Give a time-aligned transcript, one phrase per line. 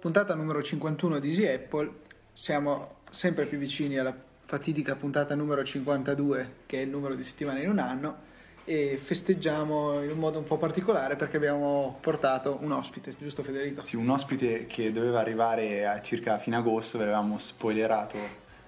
[0.00, 1.90] Puntata numero 51 di Easy Apple,
[2.32, 4.16] siamo sempre più vicini alla
[4.46, 8.16] fatidica puntata numero 52, che è il numero di settimane in un anno,
[8.64, 13.84] e festeggiamo in un modo un po' particolare perché abbiamo portato un ospite, giusto Federico?
[13.84, 18.16] Sì, un ospite che doveva arrivare a circa fine agosto, ve l'avevamo spoilerato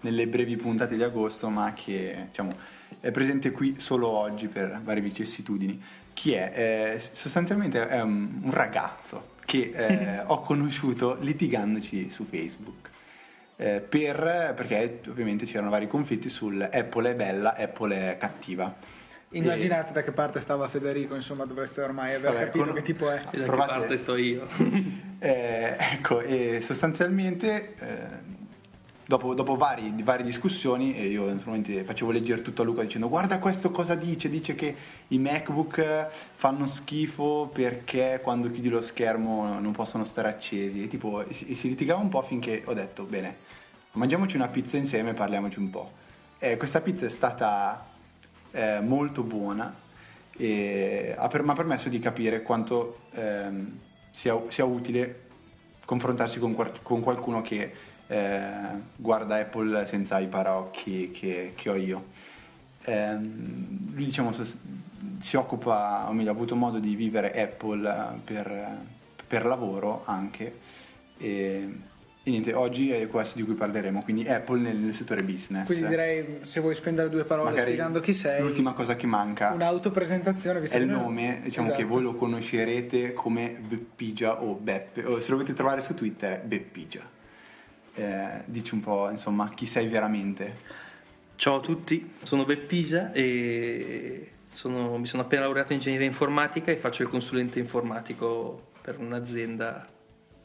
[0.01, 2.55] nelle brevi puntate di agosto, ma che diciamo,
[3.01, 5.83] è presente qui solo oggi per varie vicissitudini.
[6.13, 6.93] Chi è?
[6.95, 12.89] Eh, sostanzialmente è un, un ragazzo che eh, ho conosciuto litigandoci su Facebook.
[13.57, 18.75] Eh, per, perché ovviamente c'erano vari conflitti sul Apple è bella, Apple è cattiva.
[19.33, 19.93] Immaginate e...
[19.93, 22.75] da che parte stava Federico, insomma dovreste ormai aver Vabbè, capito con...
[22.75, 23.27] che tipo è.
[23.31, 23.73] E da Provate...
[23.73, 24.49] che parte sto io.
[25.21, 28.42] eh, ecco, e sostanzialmente eh,
[29.13, 33.39] dopo, dopo vari, varie discussioni, e io naturalmente facevo leggere tutto a Luca dicendo guarda
[33.39, 34.75] questo cosa dice, dice che
[35.09, 41.23] i MacBook fanno schifo perché quando chiudi lo schermo non possono stare accesi, e, tipo,
[41.27, 43.37] e si, e si litigava un po' finché ho detto bene,
[43.93, 45.91] mangiamoci una pizza insieme e parliamoci un po'.
[46.39, 47.87] E questa pizza è stata
[48.53, 49.75] eh, molto buona
[50.35, 53.79] e mi ha permesso di capire quanto ehm,
[54.11, 55.29] sia, sia, utile
[55.85, 57.82] confrontarsi con, con qualcuno che
[58.13, 62.05] eh, guarda Apple senza i paraocchi che, che ho io.
[62.85, 64.33] Eh, lui diciamo
[65.19, 68.77] si occupa, o meglio ha avuto modo di vivere Apple per,
[69.27, 70.59] per lavoro anche
[71.17, 71.69] e,
[72.25, 75.65] e, niente, oggi è questo di cui parleremo, quindi Apple nel, nel settore business.
[75.65, 78.43] Quindi direi se vuoi spendere due parole Magari spiegando chi sei.
[78.43, 81.81] L'ultima cosa che manca un'autopresentazione è il nome, diciamo esatto.
[81.81, 86.33] che voi lo conoscerete come Beppigia o Beppe, o se lo volete trovare su Twitter
[86.33, 87.21] è Beppigia
[87.95, 90.81] eh, dici un po' insomma chi sei veramente.
[91.37, 96.77] Ciao a tutti, sono Beppisa e sono, mi sono appena laureato in ingegneria informatica e
[96.77, 99.87] faccio il consulente informatico per un'azienda,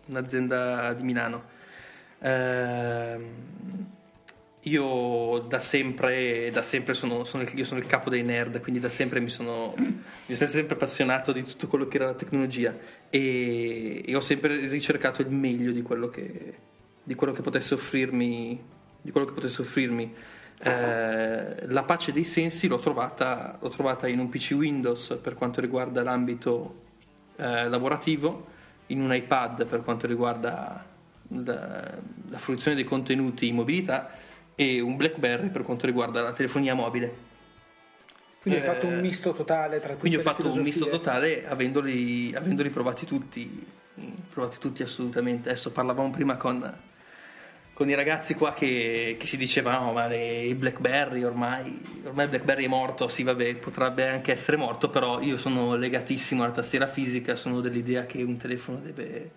[0.06, 1.44] un'azienda di Milano.
[2.20, 3.20] Eh,
[4.62, 8.90] io da sempre, da sempre sono, sono il, sono, il, capo dei nerd, quindi da
[8.90, 12.76] sempre mi sono, mi sono sempre appassionato di tutto quello che era la tecnologia
[13.10, 16.56] e, e ho sempre ricercato il meglio di quello che,
[17.08, 18.62] di quello che potesse offrirmi,
[19.02, 20.14] che potesse offrirmi.
[20.60, 25.62] Eh, la pace dei sensi l'ho trovata, l'ho trovata, in un PC Windows per quanto
[25.62, 26.82] riguarda l'ambito
[27.38, 28.48] eh, lavorativo,
[28.88, 30.86] in un iPad per quanto riguarda
[31.30, 31.98] la,
[32.30, 34.12] la, fruizione dei contenuti in mobilità
[34.54, 37.26] e un BlackBerry per quanto riguarda la telefonia mobile.
[38.42, 41.48] Quindi eh, hai fatto un misto totale tra tutti Quindi ho fatto un misto totale
[41.48, 43.66] avendoli, avendoli provati tutti,
[44.30, 45.48] provati tutti assolutamente.
[45.48, 46.86] Adesso parlavamo prima con
[47.78, 52.68] con i ragazzi qua che, che si dicevano ma il Blackberry ormai, ormai Blackberry è
[52.68, 57.62] morto, sì vabbè potrebbe anche essere morto, però io sono legatissimo alla tastiera fisica, sono
[57.62, 59.30] dell'idea che un telefono deve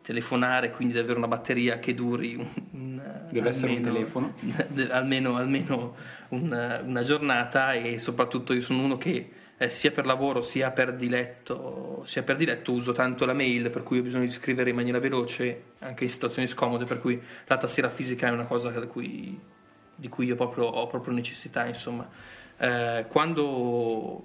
[0.00, 4.34] telefonare, quindi deve avere una batteria che duri un, un, deve almeno, essere un telefono.
[4.90, 5.96] almeno, almeno
[6.28, 9.28] una, una giornata e soprattutto io sono uno che
[9.58, 13.82] eh, sia per lavoro sia per, diletto, sia per diletto uso tanto la mail per
[13.82, 17.56] cui ho bisogno di scrivere in maniera veloce anche in situazioni scomode per cui la
[17.56, 19.38] tastiera fisica è una cosa cui,
[19.94, 22.08] di cui io proprio, ho proprio necessità insomma
[22.58, 24.24] eh, quando,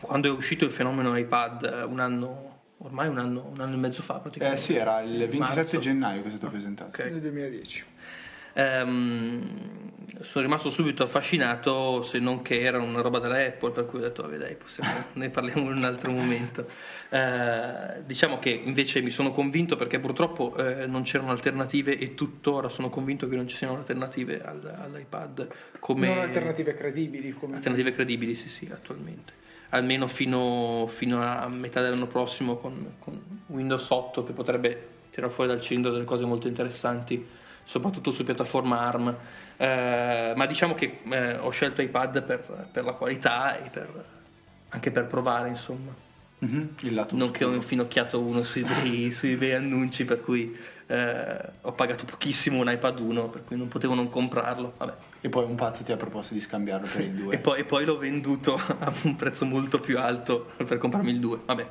[0.00, 4.02] quando, è uscito il fenomeno iPad un anno ormai un anno, un anno e mezzo
[4.02, 5.78] fa praticamente eh sì era il 27 Marzo.
[5.78, 7.10] gennaio che è stato presentato okay.
[7.10, 7.84] nel 2010
[8.54, 9.82] ehm,
[10.20, 14.02] sono rimasto subito affascinato, se non che era una roba della Apple, per cui ho
[14.02, 16.66] detto, vabbè dai, possiamo, ne parliamo in un altro momento.
[17.10, 22.68] Eh, diciamo che invece mi sono convinto perché purtroppo eh, non c'erano alternative e tuttora
[22.68, 25.48] sono convinto che non ci siano alternative al, all'iPad.
[25.78, 26.08] Come...
[26.08, 27.32] Non alternative credibili.
[27.32, 27.56] Come...
[27.56, 29.42] Alternative credibili, sì, sì, attualmente.
[29.70, 35.50] Almeno fino, fino a metà dell'anno prossimo con, con Windows 8 che potrebbe tirare fuori
[35.50, 37.24] dal cilindro delle cose molto interessanti,
[37.64, 39.16] soprattutto su piattaforma ARM.
[39.56, 44.04] Eh, ma diciamo che eh, ho scelto iPad per, per, la qualità e per,
[44.68, 46.02] anche per provare, insomma.
[46.44, 50.56] Mm-hmm, non che ho infinocchiato uno sui bei, sui bei annunci, per cui
[50.86, 54.74] eh, ho pagato pochissimo un iPad 1, per cui non potevo non comprarlo.
[54.76, 54.92] Vabbè.
[55.20, 57.34] E poi un pazzo ti ha proposto di scambiarlo per il 2.
[57.34, 61.20] e, poi, e poi l'ho venduto a un prezzo molto più alto per comprarmi il
[61.20, 61.38] 2.
[61.46, 61.66] Vabbè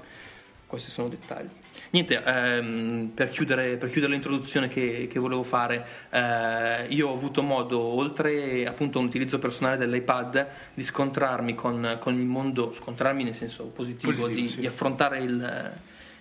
[0.74, 1.50] questi sono dettagli.
[1.92, 7.44] Niente, ehm, per, chiudere, per, chiudere, l'introduzione che, che volevo fare, eh, io ho avuto
[7.44, 13.24] modo, oltre appunto a un utilizzo personale dell'iPad, di scontrarmi con, con il mondo, scontrarmi
[13.24, 14.60] nel senso positivo, positivo di, sì.
[14.62, 15.72] di, affrontare il,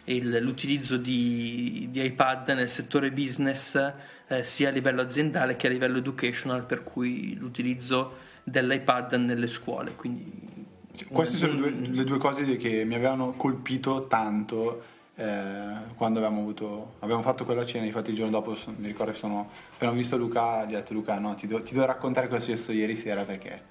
[0.04, 3.92] il, l'utilizzo di, di, iPad nel settore business,
[4.26, 9.92] eh, sia a livello aziendale che a livello educational, per cui l'utilizzo dell'iPad nelle scuole.
[9.94, 10.61] Quindi
[11.08, 14.90] queste sono le due, le due, cose che mi avevano colpito tanto.
[15.14, 19.18] Eh, quando abbiamo, avuto, abbiamo fatto quella cena, infatti il giorno dopo mi ricordo che
[19.18, 22.28] sono, appena ho visto Luca, gli ho detto Luca no, ti, do, ti devo raccontare
[22.28, 23.70] cosa è successo ieri sera perché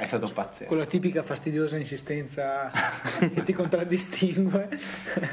[0.00, 0.66] è stato pazzesco.
[0.66, 2.70] Quella tipica fastidiosa insistenza
[3.18, 4.68] che ti contraddistingue.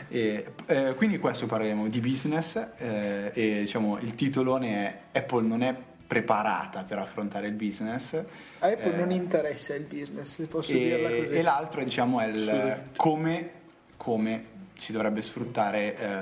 [0.10, 5.64] e, eh, quindi questo parleremo di business eh, e diciamo il titolone è Apple non
[5.64, 5.76] è
[6.08, 8.14] preparata per affrontare il business.
[8.60, 11.28] A Apple non interessa il business, se posso e, dirla così.
[11.28, 13.52] E l'altro diciamo è il, come,
[13.98, 14.46] come
[14.76, 16.22] si dovrebbe sfruttare eh,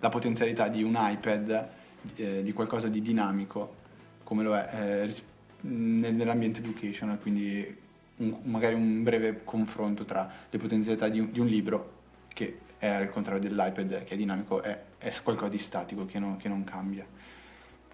[0.00, 1.68] la potenzialità di un iPad,
[2.16, 3.76] eh, di qualcosa di dinamico,
[4.24, 5.14] come lo è eh,
[5.60, 7.76] nell'ambiente educational, quindi
[8.16, 11.96] un, magari un breve confronto tra le potenzialità di un, di un, libro,
[12.28, 16.36] che è al contrario dell'iPad che è dinamico, è, è qualcosa di statico che non,
[16.36, 17.04] che non cambia.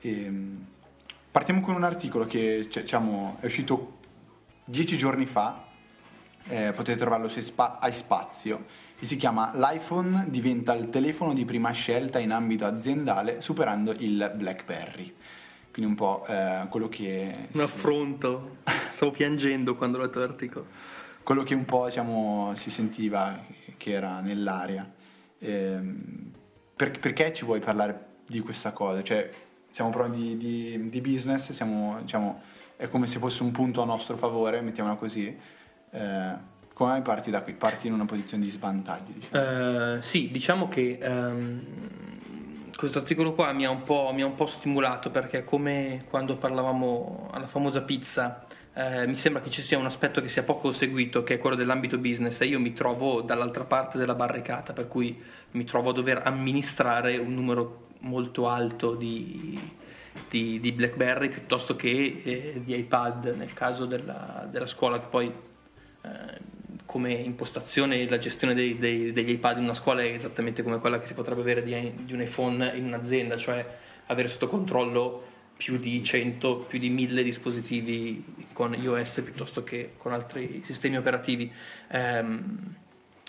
[0.01, 0.67] E, ehm,
[1.35, 3.99] partiamo con un articolo che diciamo, è uscito
[4.65, 5.65] dieci giorni fa,
[6.45, 8.67] eh, potete trovarlo su iSpazio
[8.97, 14.33] e si chiama L'iPhone diventa il telefono di prima scelta in ambito aziendale superando il
[14.33, 15.13] BlackBerry.
[15.73, 17.49] Quindi un po' eh, quello che...
[17.51, 18.59] Un affronto,
[18.91, 20.67] stavo piangendo quando ho letto l'articolo.
[21.25, 23.45] Quello che un po' diciamo, si sentiva
[23.77, 24.89] che era nell'aria.
[25.41, 25.81] Eh,
[26.77, 29.03] per, perché ci vuoi parlare di questa cosa?
[29.03, 29.44] Cioè,
[29.75, 32.41] stiamo parlando di, di, di business, siamo, diciamo,
[32.77, 35.37] è come se fosse un punto a nostro favore, mettiamola così.
[35.91, 36.33] Eh,
[36.73, 37.55] come parti da qui?
[37.55, 39.11] Parti in una posizione di svantaggio?
[39.13, 39.95] Diciamo?
[39.97, 41.61] Uh, sì, diciamo che um,
[42.77, 47.49] questo articolo qua mi ha, mi ha, un po', stimolato perché come quando parlavamo alla
[47.49, 51.35] famosa pizza eh, mi sembra che ci sia un aspetto che sia poco seguito che
[51.35, 55.21] è quello dell'ambito business e io mi trovo dall'altra parte della barricata per cui
[55.53, 59.59] mi trovo a dover amministrare un numero molto alto di,
[60.29, 65.27] di, di BlackBerry piuttosto che eh, di iPad nel caso della, della scuola che poi
[65.27, 66.53] eh,
[66.85, 70.99] come impostazione la gestione dei, dei, degli iPad in una scuola è esattamente come quella
[70.99, 73.67] che si potrebbe avere di, di un iPhone in un'azienda, cioè
[74.07, 80.13] avere sotto controllo più di 100, più di 1000 dispositivi con iOS piuttosto che con
[80.13, 81.51] altri sistemi operativi.
[81.93, 82.77] Um,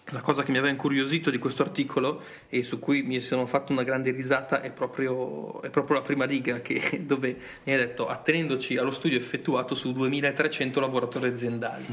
[0.09, 3.71] la cosa che mi aveva incuriosito di questo articolo e su cui mi sono fatto
[3.71, 8.07] una grande risata è proprio, è proprio la prima riga che, dove mi ha detto
[8.07, 11.85] attenendoci allo studio effettuato su 2300 lavoratori aziendali.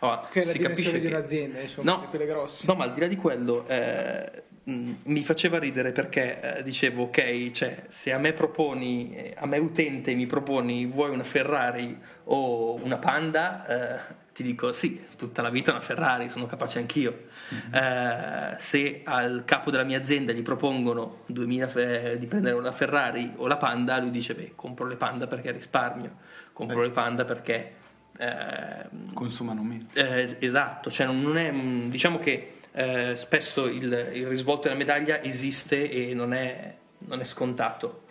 [0.00, 2.66] Oh, che è la si capisce di un'azienda, insomma, no, quelle grosse.
[2.66, 7.50] No, ma al di là di quello, eh, mi faceva ridere perché eh, dicevo, ok,
[7.52, 12.74] cioè, se a me proponi, eh, a me utente mi proponi, vuoi una Ferrari o
[12.74, 17.32] una Panda, eh, ti dico sì, tutta la vita una Ferrari, sono capace anch'io.
[17.54, 18.54] Mm-hmm.
[18.58, 23.46] se al capo della mia azienda gli propongono 2000, eh, di prendere una Ferrari o
[23.46, 26.16] la Panda, lui dice, beh, compro le Panda perché risparmio,
[26.52, 27.74] compro le Panda perché
[28.16, 29.86] eh, consumano meno.
[29.92, 31.52] Eh, esatto, cioè non è,
[31.88, 37.24] diciamo che eh, spesso il, il, risvolto della medaglia esiste e non è, non è
[37.24, 38.03] scontato.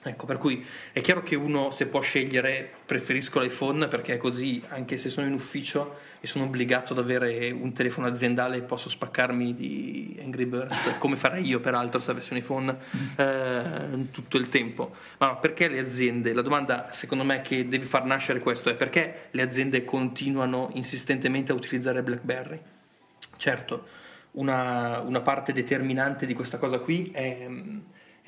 [0.00, 4.96] Ecco, per cui è chiaro che uno se può scegliere preferisco l'iPhone perché così anche
[4.96, 10.16] se sono in ufficio e sono obbligato ad avere un telefono aziendale posso spaccarmi di
[10.22, 12.78] Angry Birds come farei io peraltro se avessi un iPhone
[13.16, 14.94] eh, tutto il tempo.
[15.18, 16.32] Ma perché le aziende?
[16.32, 21.50] La domanda secondo me che deve far nascere questo è perché le aziende continuano insistentemente
[21.50, 22.60] a utilizzare BlackBerry?
[23.36, 23.86] Certo,
[24.32, 27.48] una, una parte determinante di questa cosa qui è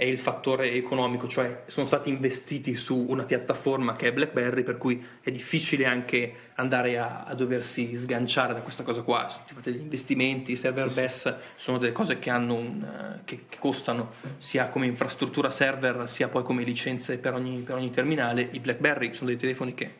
[0.00, 4.78] è il fattore economico, cioè sono stati investiti su una piattaforma che è BlackBerry, per
[4.78, 9.28] cui è difficile anche andare a, a doversi sganciare da questa cosa qua.
[9.28, 14.68] Fate gli investimenti, server sì, BES sono delle cose che, un, che, che, costano sia
[14.68, 18.48] come infrastruttura server sia poi come licenze per ogni, per ogni terminale.
[18.52, 19.96] I BlackBerry sono dei telefoni che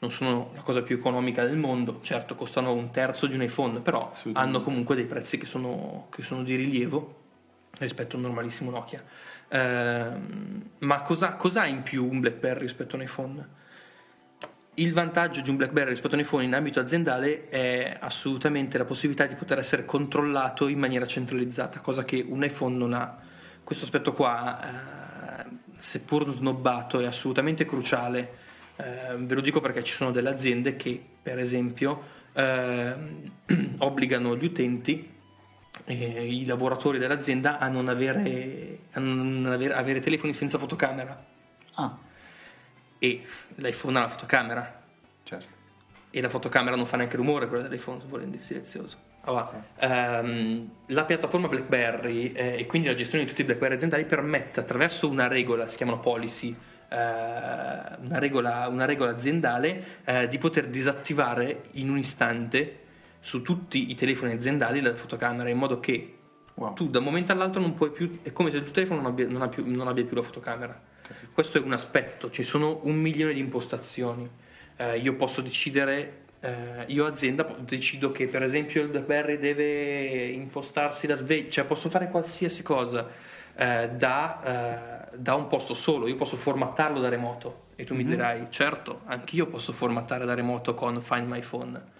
[0.00, 3.78] non sono la cosa più economica del mondo, certo costano un terzo di un iPhone,
[3.82, 7.18] però hanno comunque dei prezzi che sono, che sono di rilievo
[7.78, 9.04] rispetto a un normalissimo Nokia.
[9.48, 10.10] Eh,
[10.78, 13.48] ma cosa, cosa, ha in più un BlackBerry rispetto a un iPhone?
[14.74, 18.84] Il vantaggio di un BlackBerry rispetto a un iPhone in ambito aziendale è assolutamente la
[18.84, 23.18] possibilità di poter essere controllato in maniera centralizzata, cosa che un iPhone non ha.
[23.64, 24.60] Questo aspetto qua,
[25.42, 25.44] eh,
[25.78, 28.46] seppur snobbato, è assolutamente cruciale.
[28.76, 32.02] Eh, ve lo dico perché ci sono delle aziende che, per esempio,
[32.34, 32.94] eh,
[33.78, 35.16] obbligano gli utenti
[35.88, 41.24] eh, i lavoratori dell'azienda a non avere, a non avere, avere telefoni senza fotocamera.
[41.74, 41.96] Ah.
[42.98, 43.24] E
[43.56, 44.82] l'iPhone ha la fotocamera.
[45.22, 45.56] Certo.
[46.10, 49.06] E la fotocamera non fa neanche rumore, quella dell'iPhone, volendo in silenzioso.
[49.22, 54.04] Allora, um, la piattaforma BlackBerry eh, e quindi la gestione di tutti i BlackBerry aziendali
[54.04, 56.56] permette attraverso una regola, si chiamano policy,
[56.88, 62.86] eh, una, regola, una, regola, aziendale, eh, di poter disattivare in un istante
[63.20, 66.14] su tutti i telefoni aziendali la fotocamera in modo che
[66.58, 66.74] Wow.
[66.74, 69.12] Tu da un momento all'altro non puoi più, è come se il tuo telefono non
[69.12, 70.80] abbia, non ha più, non abbia più la fotocamera.
[71.32, 74.28] Questo è un aspetto, ci sono un milione di impostazioni.
[74.76, 81.06] Eh, io posso decidere, eh, io azienda decido che per esempio il BlackBerry deve impostarsi
[81.06, 83.06] la sveglia, cioè posso fare qualsiasi cosa
[83.54, 88.04] eh, da, eh, da un posto solo, io posso formattarlo da remoto e tu mi
[88.04, 91.96] dirai, certo, anch'io posso formattare da remoto con Find My Phone.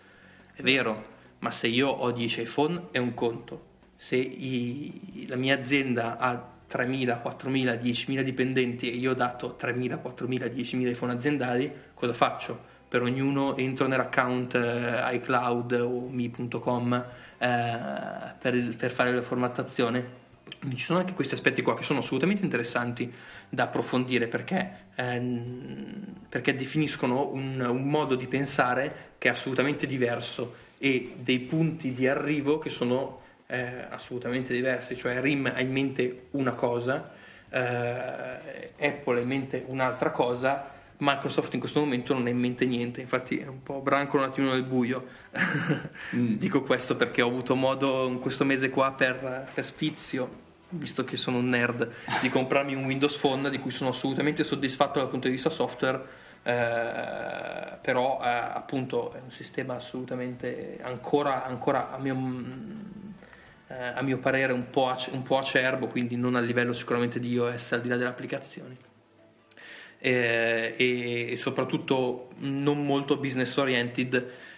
[0.59, 1.05] È vero,
[1.39, 3.67] ma se io ho 10 iPhone è un conto.
[3.95, 10.01] Se i- la mia azienda ha 3.000, 4.000, 10.000 dipendenti e io ho dato 3.000,
[10.01, 12.59] 4.000, 10.000 iPhone aziendali, cosa faccio?
[12.89, 17.05] Per ognuno entro nell'account eh, iCloud o mi.com
[17.39, 17.79] eh,
[18.41, 20.17] per, per fare la formattazione.
[20.75, 23.13] Ci sono anche questi aspetti qua che sono assolutamente interessanti
[23.49, 30.67] da approfondire perché, ehm, perché definiscono un, un modo di pensare che è assolutamente diverso
[30.79, 36.27] e dei punti di arrivo che sono eh, assolutamente diversi, cioè RIM ha in mente
[36.33, 37.13] una cosa,
[37.49, 42.67] eh, Apple ha in mente un'altra cosa, Microsoft in questo momento non ha in mente
[42.67, 45.07] niente, infatti è un po' branco un attimino nel buio.
[46.11, 51.17] Dico questo perché ho avuto modo in questo mese qua per, per sfizio, visto che
[51.17, 55.27] sono un nerd, di comprarmi un Windows Phone di cui sono assolutamente soddisfatto dal punto
[55.27, 56.03] di vista software,
[56.43, 62.15] eh, però eh, appunto è un sistema assolutamente ancora, ancora a mio
[63.69, 67.21] eh, a mio parere un po', ac- un po' acerbo, quindi non a livello sicuramente
[67.21, 68.77] di iOS al di là delle applicazioni.
[70.01, 74.15] Eh, e, soprattutto non molto business oriented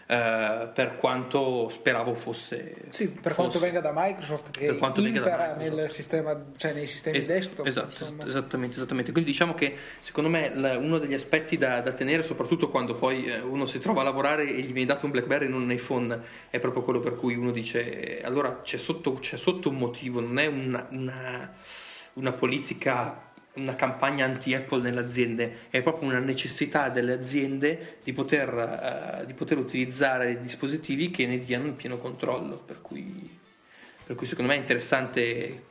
[0.07, 2.75] eh, per quanto speravo fosse.
[2.91, 3.35] Sì, per fosse.
[3.35, 5.77] quanto venga da Microsoft che Per quanto venga da impera Microsoft.
[5.79, 7.65] nel sistema, cioè nei sistemi Es- desktop.
[7.67, 8.27] esatto, insomma.
[8.27, 9.13] esattamente, esattamente.
[9.13, 13.25] Quindi diciamo che secondo me la- uno degli aspetti da, da tenere, soprattutto quando poi
[13.25, 15.71] eh, uno si trova a lavorare e gli viene dato un BlackBerry e non un
[15.73, 16.21] iPhone,
[16.51, 20.21] è proprio quello per cui uno dice eh, allora c'è sotto, c'è sotto un motivo,
[20.21, 21.55] non è una, una-
[22.15, 23.30] una politica,
[23.61, 29.35] una campagna anti-Apple nelle aziende, è proprio una necessità delle aziende di poter, eh, di
[29.35, 33.38] poter utilizzare dispositivi che ne diano il pieno controllo, per cui,
[34.05, 35.64] per cui secondo me è interessante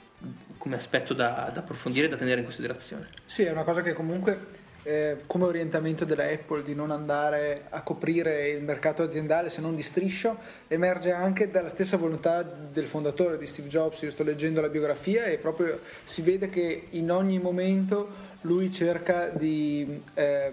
[0.58, 3.08] come aspetto da, da approfondire e da tenere in considerazione.
[3.26, 7.82] Sì, è una cosa che comunque eh, come orientamento della Apple di non andare a
[7.82, 13.38] coprire il mercato aziendale se non di striscio emerge anche dalla stessa volontà del fondatore
[13.38, 14.02] di Steve Jobs.
[14.02, 19.28] Io sto leggendo la biografia e proprio si vede che in ogni momento lui cerca
[19.28, 20.52] di eh,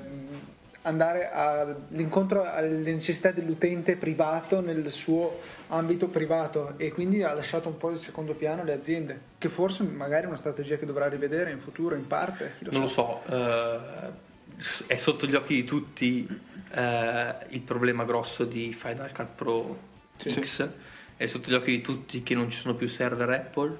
[0.87, 7.76] andare all'incontro alle necessità dell'utente privato nel suo ambito privato e quindi ha lasciato un
[7.76, 11.50] po' in secondo piano le aziende, che forse magari è una strategia che dovrà rivedere
[11.50, 12.55] in futuro in parte.
[12.61, 12.95] lo Non lo sa.
[12.95, 16.26] so, eh, è sotto gli occhi di tutti
[16.73, 19.78] eh, il problema grosso di Final Cut Pro
[20.19, 20.31] Sì.
[20.31, 20.69] X,
[21.16, 23.76] è sotto gli occhi di tutti che non ci sono più server Apple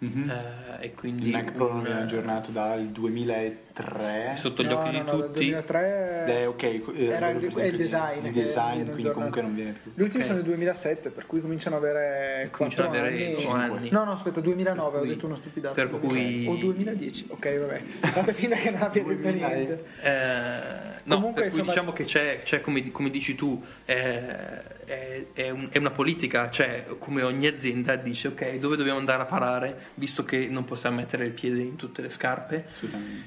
[0.00, 0.30] Mhm.
[0.30, 4.32] eh, e quindi Il Mac Pro non un, viene eh, aggiornato dal 2003.
[4.34, 7.30] è sotto gli No, occhi no, di no, dal tutti 2003 Eh, ok, eh, era
[7.30, 8.20] il, è esempio il di- design.
[8.20, 9.12] Di che design, quindi aggiornato.
[9.12, 9.90] comunque non viene più.
[9.94, 10.28] Gli ultimi Ok.
[10.28, 13.44] sono del 2007, per cui cominciano ad avere Cominciano 4 ad avere anni.
[13.44, 13.90] quattro anni.
[13.90, 15.74] No, no, aspetta, 2009, Per ho cui- detto una stupidata.
[15.74, 17.82] per cui- O 2010, ok, vabbè.
[18.12, 19.84] Fate finta che non abbia detto 2000 niente.
[20.02, 24.76] Eh, no, Comunque, per cui insomma- diciamo che c'è, c'è, come, come dici tu, eh,
[24.88, 29.22] è, è un- è una politica, cioè come ogni azienda dice ok, dove dobbiamo andare
[29.22, 32.66] a parare, visto che non possiamo mettere il piede in tutte le scarpe,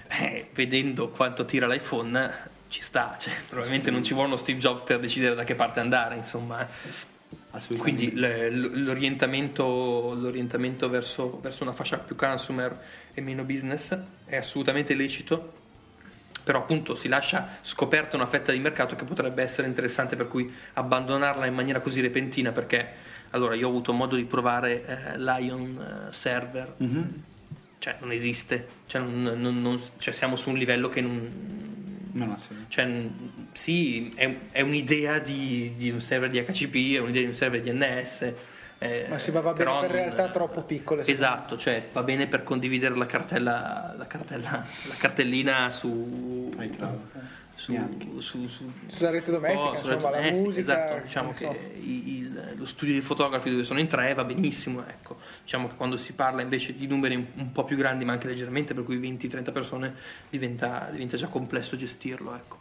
[0.07, 4.83] eh, vedendo quanto tira l'iPhone ci sta, cioè, probabilmente non ci vuole uno Steve Jobs
[4.83, 6.67] per decidere da che parte andare, insomma.
[7.77, 12.77] Quindi l'orientamento, l'orientamento verso, verso una fascia più consumer
[13.13, 15.53] e meno business è assolutamente lecito,
[16.43, 20.51] però appunto si lascia scoperta una fetta di mercato che potrebbe essere interessante per cui
[20.73, 26.07] abbandonarla in maniera così repentina perché allora io ho avuto modo di provare eh, Lion
[26.09, 27.23] eh, server, Mhm.
[27.79, 31.29] cioè non esiste, cioè, non- non- non- cioè siamo su un livello che non,
[32.13, 32.65] Non ha senso.
[32.67, 32.91] cioè,
[33.53, 37.61] sì, è, è un'idea di, di un server di HCP, è un'idea di un server
[37.61, 38.33] di NS.
[38.83, 41.05] Eh, Ma sì, ma va bene per realtà troppo piccole.
[41.05, 46.51] Esatto, cioè va bene per condividere la cartella, la, cartella, la cartellina su,
[47.55, 47.75] su,
[48.17, 48.71] su, su-.
[48.87, 50.85] Sulla rete domestica, oh, sulla insomma, la domestica, musica.
[50.85, 51.79] esatto, diciamo che so.
[51.79, 55.19] il- lo studio di fotografi dove sono in tre va benissimo, ecco.
[55.43, 58.25] Diciamo che quando si parla invece di numeri un, un po' più grandi, ma anche
[58.25, 59.93] leggermente, per cui 20-30 persone,
[60.27, 62.60] diventa, diventa già complesso gestirlo, ecco.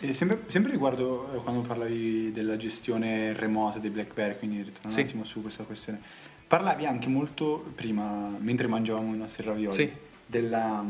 [0.00, 5.00] E sempre, sempre riguardo eh, quando parlavi della gestione remota dei BlackBerry, quindi ritorno Sì.
[5.00, 6.00] un attimo su questa questione.
[6.46, 9.92] Parlavi anche molto prima, mentre mangiavamo i nostri ravioli, Sì.
[10.24, 10.84] della,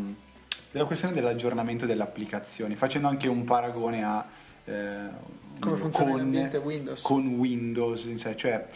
[0.71, 4.27] della questione dell'aggiornamento delle applicazioni, facendo anche un paragone a
[4.67, 5.09] eh,
[5.59, 5.91] con,
[6.62, 7.00] Windows.
[7.00, 8.67] con Windows in sé, cioè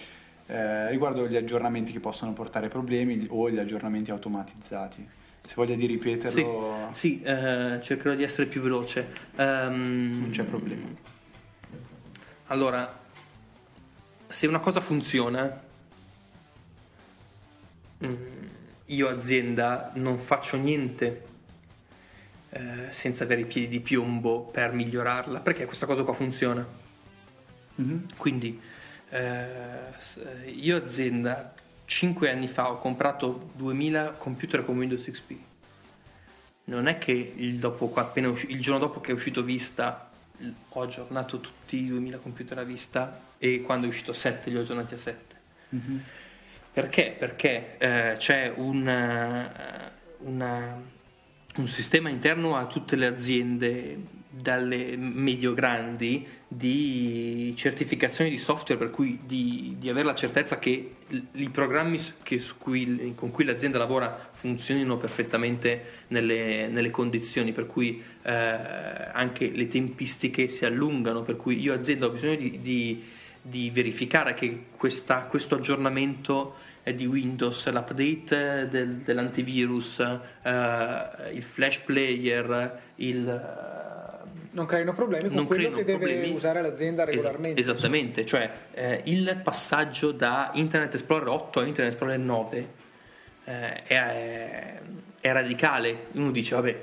[0.47, 5.07] eh, riguardo gli aggiornamenti che possono portare problemi o gli aggiornamenti automatizzati.
[5.47, 9.13] Se voglia di ripeterlo, Sì, sì, eh, cercherò di essere più veloce.
[9.37, 10.87] Ehm, non c'è problema.
[12.47, 13.01] Allora,
[14.29, 15.63] se una cosa funziona,
[18.05, 18.15] mm,
[18.87, 21.31] io azienda non faccio niente
[22.51, 26.67] eh, senza avere i piedi di piombo per migliorarla, perché questa cosa qua funziona.
[27.77, 28.07] Mhm.
[28.17, 28.61] Quindi
[29.11, 35.33] eh, io azienda 5 anni fa ho comprato 2000 computer con Windows XP.
[36.65, 40.11] Non è che il, dopo, appena usci- il giorno dopo che è uscito Vista
[40.71, 44.61] ho aggiornato tutti i 2000 computer a Vista e quando è uscito 7 li ho
[44.61, 45.37] aggiornati a 7.
[45.71, 46.03] Mhm.
[46.73, 47.15] Perché?
[47.19, 50.81] Perché eh, c'è un, eh, una-
[51.57, 53.99] un sistema interno a tutte le aziende,
[54.31, 60.95] dalle medio-grandi, di certificazioni di software, per cui di, di avere la certezza che
[61.33, 68.03] i programmi che cui- con cui l'azienda lavora funzionino perfettamente nelle, nelle condizioni, per cui
[68.23, 73.03] eh, anche le tempistiche si allungano, per cui io azienda ho bisogno di- di
[73.45, 76.55] di verificare che questa- questo aggiornamento
[76.95, 83.82] di Windows, l'update del- dell'antivirus, eh, il flash player, il,
[84.53, 86.35] Non creino problemi con non quello che deve problemi.
[86.35, 87.61] usare l'azienda regolarmente.
[87.61, 92.69] esattamente, cioè eh, il passaggio da Internet Explorer 8 a Internet Explorer 9
[93.45, 94.81] eh, è,
[95.21, 96.07] è radicale.
[96.13, 96.81] Uno dice, vabbè,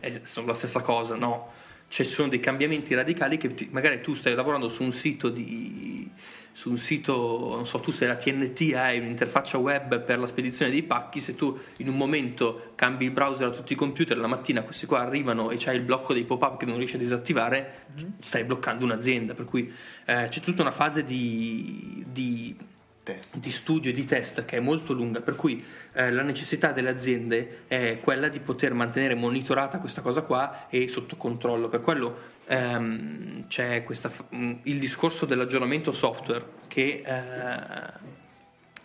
[0.00, 1.52] è, sono la stessa cosa, no?
[1.88, 5.28] Cioè, ci sono dei cambiamenti radicali che ti- magari tu stai lavorando su un sito
[5.28, 6.10] di
[6.56, 10.70] su un sito, non so, tu sei la TNT, hai un'interfaccia web per la spedizione
[10.70, 14.28] dei pacchi, se tu in un momento cambi il browser a tutti i computer, la
[14.28, 17.86] mattina questi qua arrivano e c'hai il blocco dei pop-up che non riesci a disattivare,
[18.20, 19.70] stai bloccando un'azienda, per cui
[20.04, 22.56] eh, c'è tutta una fase di, di
[23.04, 23.36] Test.
[23.36, 26.88] di studio e di test che è molto lunga, per cui eh, la necessità delle
[26.88, 31.68] aziende è quella di poter mantenere monitorata questa cosa qua e sotto controllo.
[31.68, 37.92] Per quello ehm, c'è questa mh, il discorso dell'aggiornamento software che, eh,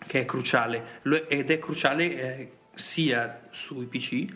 [0.06, 2.04] che è cruciale ed è cruciale
[2.38, 4.26] eh, sia sui PC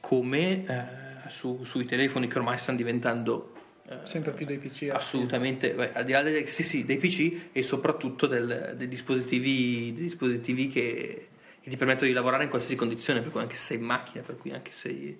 [0.00, 3.52] come eh, su- sui telefoni che ormai stanno diventando
[3.90, 4.90] eh, Sempre più dei PC.
[4.92, 9.94] Assolutamente, beh, al di là dei, sì, sì, dei PC e soprattutto del- dei dispositivi,
[9.94, 11.28] dei dispositivi che,
[11.60, 14.22] che ti permettono di lavorare in qualsiasi condizione, per cui anche se sei in macchina,
[14.22, 15.18] per cui anche se,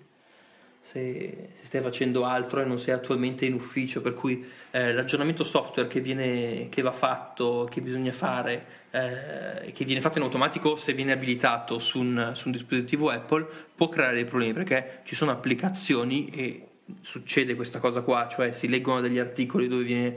[0.91, 5.45] se, se stai facendo altro e non sei attualmente in ufficio, per cui eh, l'aggiornamento
[5.45, 10.77] software che, viene, che va fatto, che bisogna fare, eh, che viene fatto in automatico
[10.77, 15.15] se viene abilitato su un, su un dispositivo Apple, può creare dei problemi perché ci
[15.15, 16.69] sono applicazioni e
[17.03, 20.17] succede questa cosa qua, cioè si leggono degli articoli dove viene,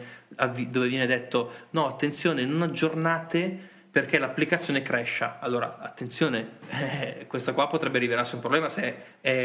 [0.70, 5.38] dove viene detto no, attenzione, non aggiornate perché l'applicazione crescia.
[5.40, 8.96] Allora, attenzione, eh, questa qua potrebbe rivelarsi un problema se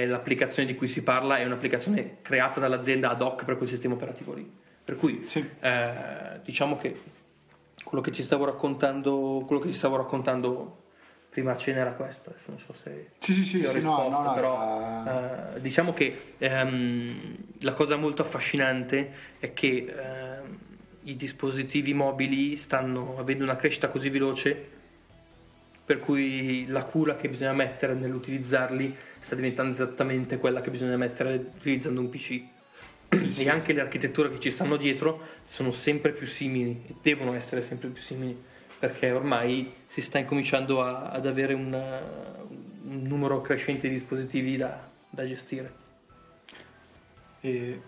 [0.06, 4.32] l'applicazione di cui si parla è un'applicazione creata dall'azienda ad hoc per quel sistema operativo
[4.32, 4.48] lì.
[4.84, 5.44] Per cui Sì.
[5.60, 7.00] eh, diciamo che
[7.82, 10.82] quello che ci stavo raccontando, quello che ci stavo raccontando
[11.28, 13.96] prima a cena era questo, adesso non so se Sì, sì, sì, ho sì, no,
[13.96, 20.58] risposto, no, no, però eh, diciamo che ehm, la cosa molto affascinante è che ehm,
[21.06, 24.74] i dispositivi mobili stanno avendo una crescita così veloce
[25.84, 31.34] per cui la cura che bisogna mettere nell'utilizzarli sta diventando esattamente quella che bisogna mettere
[31.56, 32.42] utilizzando un PC
[33.08, 37.62] e anche le architetture che ci stanno dietro sono sempre più simili e devono essere
[37.62, 38.36] sempre più simili
[38.78, 42.00] perché ormai si sta incominciando a- ad avere una-
[42.88, 45.72] un numero crescente di dispositivi da, da gestire.
[47.40, 47.80] E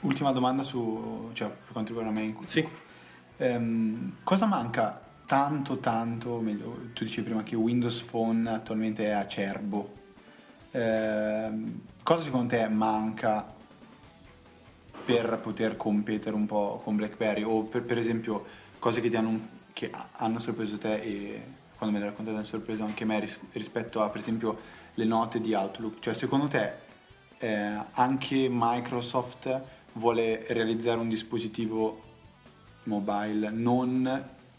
[0.00, 2.34] ultima domanda su, cioè, per quanto riguarda me.
[2.46, 2.66] Sì.
[3.38, 9.94] Ehm, cosa manca tanto, tanto, meglio, tu dicevi prima che Windows Phone attualmente è acerbo.
[10.70, 13.46] Ehm, cosa secondo te manca
[15.04, 17.42] per poter competere un po' con BlackBerry?
[17.42, 18.44] O per, per esempio
[18.78, 21.42] cose che, ti hanno, che hanno sorpreso te e
[21.76, 24.58] quando me le raccontate hanno sorpreso anche me ris- rispetto a per esempio
[24.94, 26.00] le note di Outlook?
[26.00, 26.72] Cioè secondo te
[27.38, 29.62] eh, anche Microsoft
[29.98, 32.02] vuole realizzare un dispositivo
[32.84, 34.06] mobile non,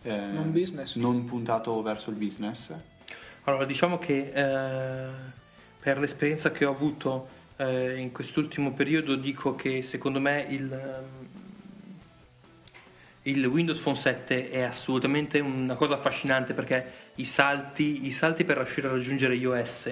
[0.04, 0.96] eh, Non business.
[0.96, 2.74] non puntato verso il business?
[3.44, 5.08] Allora, diciamo che eh,
[5.80, 11.28] per l'esperienza che ho avuto eh, in quest'ultimo periodo dico che secondo me il, ehm,
[13.24, 18.58] il Windows Phone 7 è assolutamente una cosa affascinante perché i salti, i salti per
[18.58, 19.90] riuscire a raggiungere iOS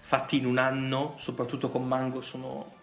[0.00, 2.75] fatti in un anno, soprattutto con Mango, sono,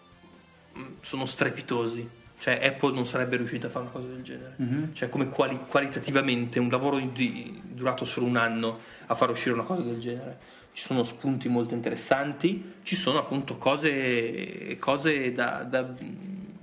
[1.00, 2.08] sono strepitosi.
[2.38, 4.54] Cioè Apple non sarebbe riuscita a fare una cosa del genere.
[4.56, 4.94] Mhm.
[4.94, 9.62] Cioè come quali- qualitativamente un lavoro di- durato solo un anno a far uscire una
[9.62, 10.38] cosa del genere.
[10.72, 15.94] Ci sono spunti molto interessanti, ci sono appunto cose, cose da, da-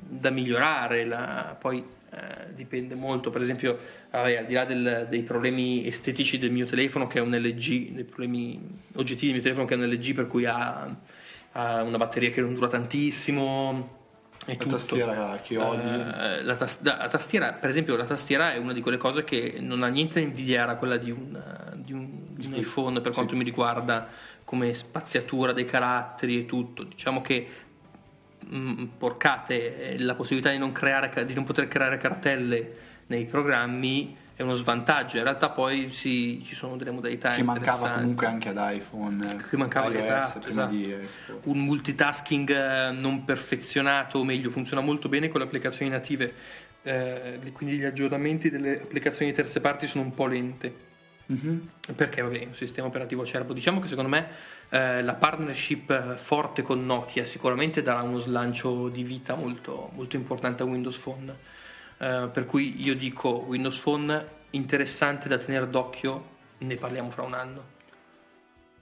[0.07, 3.79] da migliorare, la- poi eh, dipende molto, per esempio,
[4.11, 7.93] vabbè, al di là del- dei problemi estetici del mio telefono che è un LG,
[7.93, 8.59] dei problemi
[8.95, 10.93] oggettivi del mio telefono che è un LG per cui ha,
[11.53, 13.99] ha una batteria che non dura tantissimo.
[14.45, 14.75] E La tutto.
[14.75, 15.87] tastiera che odi.
[15.87, 19.57] Eh, la, tas- la tastiera, per esempio, la tastiera è una di quelle cose che
[19.59, 21.39] non ha niente da invidiare a quella di un,
[21.75, 24.07] di un- di un iPhone per quanto mi riguarda,
[24.43, 26.83] come spaziatura dei caratteri e tutto.
[26.83, 27.47] Diciamo che
[28.39, 32.75] mh, porcate eh, la possibilità di non, creare, di non poter creare cartelle
[33.07, 35.17] nei programmi è uno svantaggio.
[35.17, 39.43] In realtà, poi si- ci sono delle modalità che mancava comunque anche ad iPhone.
[39.49, 41.39] Che mancava, iOS, esatto, esatto.
[41.43, 46.33] un multitasking eh, non perfezionato, o meglio, funziona molto bene con le applicazioni native,
[46.83, 50.89] eh, quindi gli aggiornamenti delle applicazioni di terze parti sono un po' lente.
[51.31, 51.69] Mhm.
[51.95, 53.53] Perché vabbè, è un sistema operativo acerbo.
[53.53, 54.27] Diciamo che secondo me
[54.69, 60.63] eh, la partnership forte con Nokia sicuramente darà uno slancio di vita molto, molto importante
[60.63, 61.59] a Windows Phone.
[62.01, 67.33] Eh, per cui io dico Windows Phone interessante da tenere d'occhio, ne parliamo fra un
[67.35, 67.63] anno.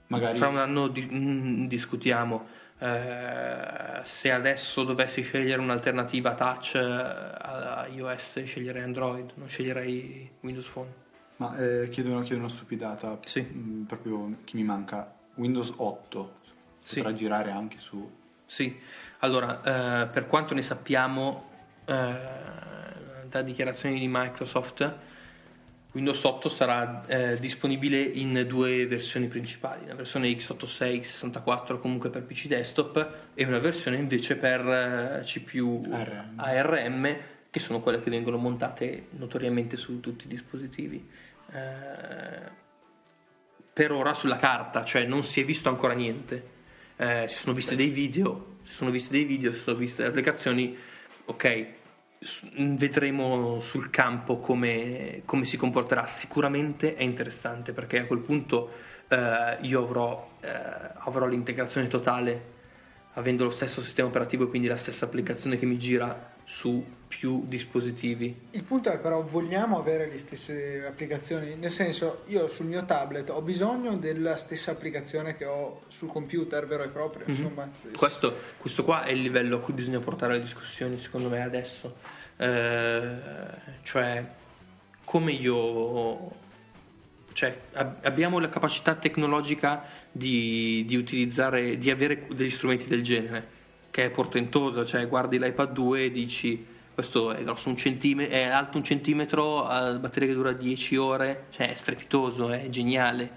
[0.06, 2.46] Magari Fra un anno di- mm, discutiamo.
[2.78, 10.66] Eh, se adesso dovessi scegliere un'alternativa touch eh, a iOS, sceglierei Android, non sceglierei Windows
[10.68, 10.92] Phone.
[11.36, 13.42] Ma eh, chiedo, una, chiedo una stupidata, Sì.
[13.42, 15.12] mm, proprio che mi manca.
[15.34, 16.38] Windows 8
[16.82, 16.96] Sì.
[16.96, 18.10] potrà girare anche su...
[18.46, 18.78] Sì,
[19.18, 21.48] allora, eh, per quanto ne sappiamo
[21.84, 22.18] eh,
[23.30, 24.98] da dichiarazioni di Microsoft,
[25.92, 32.22] Windows 8 sarà eh, disponibile in due versioni principali, una versione x86, x64 comunque per
[32.22, 36.34] PC desktop e una versione invece per eh, CPU ARM.
[36.36, 37.16] ARM
[37.50, 41.04] che sono quelle che vengono montate notoriamente su tutti i dispositivi.
[41.52, 42.58] Eh,
[43.72, 46.58] per ora sulla carta, cioè non si è visto ancora niente.
[46.96, 50.08] Eh, si sono visti dei video, si sono visti dei video, si sono viste le
[50.08, 50.76] applicazioni,
[51.24, 51.66] ok,
[52.56, 56.06] vedremo sul campo come, come si comporterà.
[56.06, 58.70] Sicuramente è interessante perché a quel punto
[59.08, 60.48] eh, io avrò, eh,
[60.98, 62.58] avrò l'integrazione totale
[63.14, 67.44] avendo lo stesso sistema operativo e quindi la stessa applicazione che mi gira su più
[67.46, 68.34] dispositivi.
[68.50, 73.30] Il punto è però vogliamo avere le stesse applicazioni, nel senso io sul mio tablet
[73.30, 77.34] ho bisogno della stessa applicazione che ho sul computer vero e proprio, Mhm.
[77.34, 77.68] insomma.
[77.96, 81.96] Questo, questo qua è il livello a cui bisogna portare le discussioni, secondo me, adesso.
[82.36, 83.16] Eh,
[83.84, 84.24] cioè,
[85.04, 86.38] come io...
[87.32, 93.58] Cioè, ab- abbiamo la capacità tecnologica di, di utilizzare, di avere degli strumenti del genere,
[93.90, 98.42] che è portentosa, cioè guardi l'iPad 2 e dici questo è grosso un centimetro, è
[98.42, 103.30] alto un centimetro, ha la batteria che dura 10 ore, cioè è strepitoso, è geniale.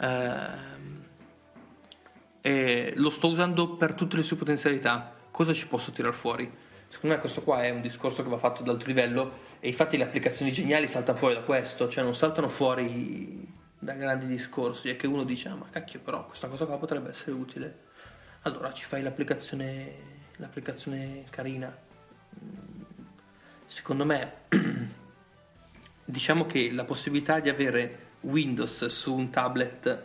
[0.00, 1.04] Ehm,
[2.42, 5.14] e lo sto usando per tutte le sue potenzialità.
[5.30, 6.50] Cosa ci posso tirar fuori?
[6.88, 9.96] Secondo me questo qua è un discorso che va fatto ad alto livello e infatti
[9.96, 13.46] le applicazioni geniali saltano fuori da questo, cioè non saltano fuori
[13.78, 17.10] da grandi discorsi, è che uno dice ah ma cacchio però questa cosa qua potrebbe
[17.10, 17.84] essere utile.
[18.46, 19.92] Allora ci fai l'applicazione,
[20.36, 21.76] l'applicazione carina.
[23.66, 24.32] Secondo me
[26.04, 30.02] diciamo che la possibilità di avere Windows su un tablet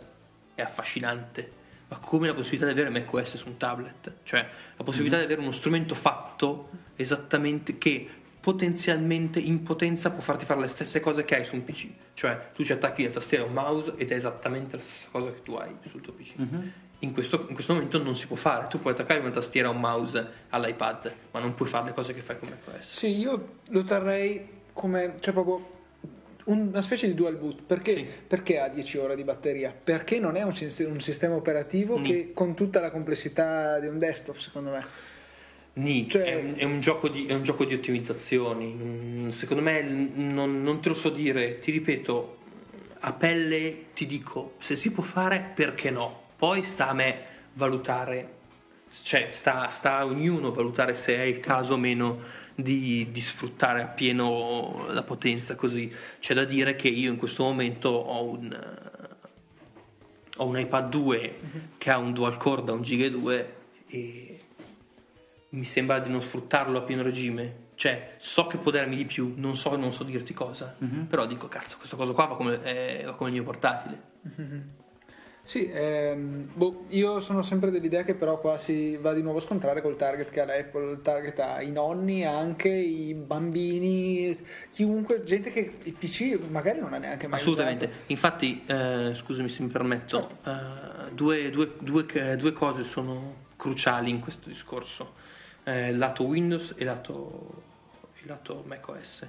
[0.56, 1.52] è affascinante,
[1.86, 4.44] ma come la possibilità di avere macOS su un tablet, cioè
[4.76, 8.08] la possibilità di avere uno strumento fatto esattamente che
[8.40, 12.50] potenzialmente in potenza può farti fare le stesse cose che hai su un PC, cioè
[12.52, 15.42] tu ci attacchi la tastiera e un mouse ed è esattamente la stessa cosa che
[15.42, 16.34] tu hai sul tuo PC.
[17.02, 19.70] In questo, in questo momento non si può fare, tu puoi attaccare una tastiera e
[19.72, 22.96] un mouse all'iPad, ma non puoi fare le cose che fai con macOS.
[22.98, 25.70] Sì, io lo terrei come, cioè proprio
[26.44, 28.06] una specie di dual boot, perché, Sì.
[28.26, 29.72] perché ha 10 ore di batteria?
[29.82, 32.08] Perché non è un, un sistema operativo Ni.
[32.08, 34.84] che con tutta la complessità di un desktop, secondo me.
[35.74, 38.66] Nì, Cioè- è, un, è un gioco di, è un gioco di ottimizzazioni.
[38.80, 42.36] Mm, Secondo me non, non te lo so dire, ti ripeto,
[43.00, 46.20] a pelle ti dico, se si può fare, perché no?
[46.42, 48.34] Poi sta a me valutare,
[49.04, 52.18] cioè sta, sta a ognuno valutare se è il caso o meno
[52.56, 55.94] di, di sfruttare appieno la potenza così.
[56.18, 58.58] C'è da dire che io in questo momento ho un,
[60.38, 61.38] ho un iPad 2
[61.78, 64.40] che ha un dual core da 1 giga e 2 e
[65.50, 67.66] mi sembra di non sfruttarlo a pieno regime.
[67.76, 70.74] Cioè, so che può darmi di più, non so, non so dirti cosa.
[71.06, 74.10] Però dico, cazzo, questa cosa qua va come, eh, va come il mio portatile.
[75.44, 79.40] Sì, ehm, boh, io sono sempre dell'idea che però qua si va di nuovo a
[79.42, 84.38] scontrare col target che ha l'Apple, il target ha i nonni, anche i bambini,
[84.70, 87.86] chiunque, gente che il PC magari non ha neanche mai Assolutamente.
[87.86, 88.00] usato.
[88.06, 94.20] Infatti, eh, scusami se mi permetto, eh, due, due- due- due cose sono cruciali in
[94.20, 95.14] questo discorso,
[95.64, 97.62] eh, lato Windows e lato,
[98.14, 99.26] e lato macOS.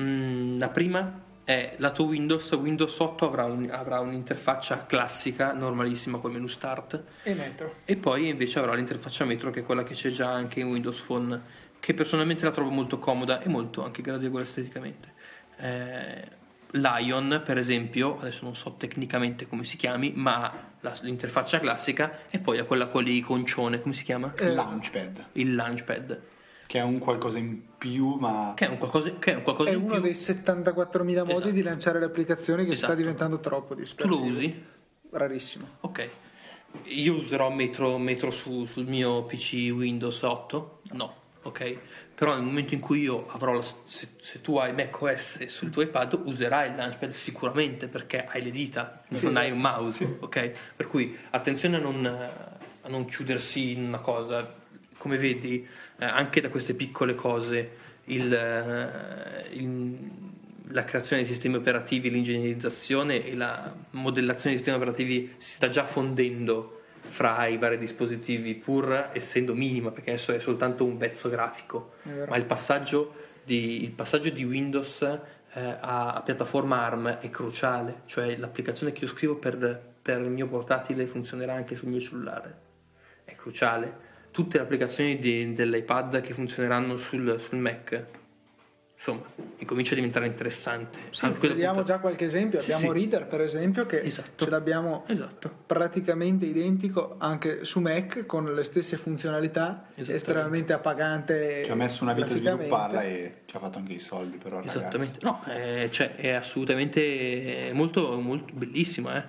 [0.00, 6.32] Mm, la prima è lato Windows, Windows 8 avrà, un- avrà un'interfaccia classica, normalissima col
[6.32, 7.74] menu Start, E Metro.
[7.84, 11.00] e poi invece avrà l'interfaccia Metro che è quella che c'è già anche in Windows
[11.00, 11.40] Phone,
[11.80, 15.12] che personalmente la trovo molto comoda e molto anche gradevole esteticamente.
[15.58, 22.20] Eh, Lion, per esempio, adesso non so tecnicamente come si chiami, ma la- l'interfaccia classica
[22.30, 24.32] e poi ha quella con l'iconcione, come si chiama?
[24.36, 26.20] Eh, Launchpad, Il Launchpad,
[26.74, 29.70] che è un qualcosa in più, ma che è un qualcosa, che è un qualcosa
[29.70, 30.00] È in uno più.
[30.02, 31.50] dei 74.000 modi Esatto.
[31.50, 32.86] di lanciare le applicazioni che Esatto.
[32.90, 34.24] sta diventando troppo Tu dispersivo.
[34.24, 34.64] lo usi?
[35.10, 35.66] Rarissimo.
[35.82, 36.08] Ok.
[36.86, 40.80] Io userò Metro, Metro su- sul mio PC Windows 8?
[40.94, 41.76] No, ok.
[42.12, 45.82] Però nel momento in cui io avrò la, se, se tu hai macOS sul tuo
[45.82, 49.54] iPad userai il Launchpad sicuramente perché hai le dita, Sì, non hai esatto.
[49.54, 50.50] un mouse, ok?
[50.74, 54.62] Per cui attenzione a non, a non chiudersi in una cosa.
[55.04, 57.70] Come vedi, eh, anche da queste piccole cose
[58.04, 59.98] il, eh, il-
[60.68, 65.84] la creazione dei sistemi operativi, l'ingegnerizzazione e la modellazione dei sistemi operativi si sta già
[65.84, 71.96] fondendo fra i vari dispositivi, pur essendo minima, perché adesso è soltanto un pezzo grafico.
[72.26, 73.12] Ma il passaggio
[73.44, 75.20] di, il passaggio di Windows eh,
[75.80, 80.46] a, a piattaforma ARM è cruciale, cioè l'applicazione che io scrivo per, per il mio
[80.46, 82.62] portatile funzionerà anche sul mio cellulare.
[83.22, 84.12] È cruciale.
[84.34, 88.04] Tutte le applicazioni di- dell'iPad che funzioneranno sul, sul Mac,
[88.92, 89.22] insomma,
[89.58, 90.98] incomincia a diventare interessante.
[91.10, 92.60] Sì, punto- già qualche esempio.
[92.60, 92.98] Sì, Abbiamo sì.
[92.98, 94.42] Reader, per esempio, che Esatto.
[94.44, 95.48] ce l'abbiamo Esatto.
[95.66, 101.62] praticamente identico anche su Mac con le stesse funzionalità, estremamente appagante.
[101.64, 104.56] ci ha messo una vita a svilupparla e ci ha fatto anche i soldi, però
[104.56, 104.78] ragazzi.
[104.78, 105.18] Esattamente.
[105.22, 109.22] No, eh, cioè, è assolutamente molto, molto bellissimo, eh.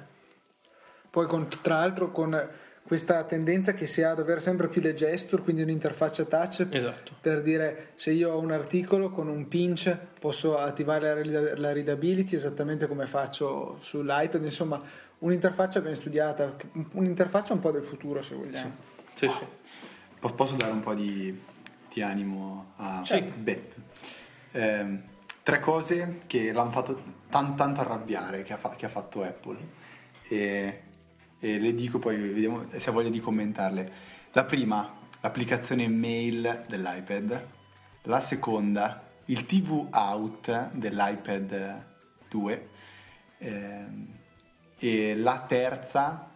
[1.12, 2.50] Poi con, tra l'altro con
[2.86, 7.14] questa tendenza che si ha ad avere sempre più le gesture, quindi un'interfaccia touch Esatto.
[7.20, 11.74] per dire se io ho un articolo con un pinch posso attivare la, read- la
[11.74, 14.80] readability esattamente come faccio sull'iPad, insomma
[15.20, 16.56] un'interfaccia ben studiata,
[16.92, 18.76] un'interfaccia un po' del futuro se vogliamo.
[19.14, 19.46] Sì, sì.
[20.20, 21.42] Po- Posso dare un po' di,
[21.92, 23.20] di animo a Sì.
[23.22, 23.74] Beppe?
[24.52, 25.02] Ehm,
[25.42, 29.58] tre cose che l'hanno fatto tan- tanto arrabbiare che ha, fa- che ha fatto Apple
[30.28, 30.82] e,
[31.40, 33.92] e le dico poi vediamo se ha voglia di commentarle.
[34.32, 37.46] La prima, l'applicazione mail dell'iPad.
[38.04, 41.84] La seconda, il TV out dell'iPad
[42.30, 42.70] 2.
[43.40, 44.08] Ehm,
[44.78, 46.30] e la terza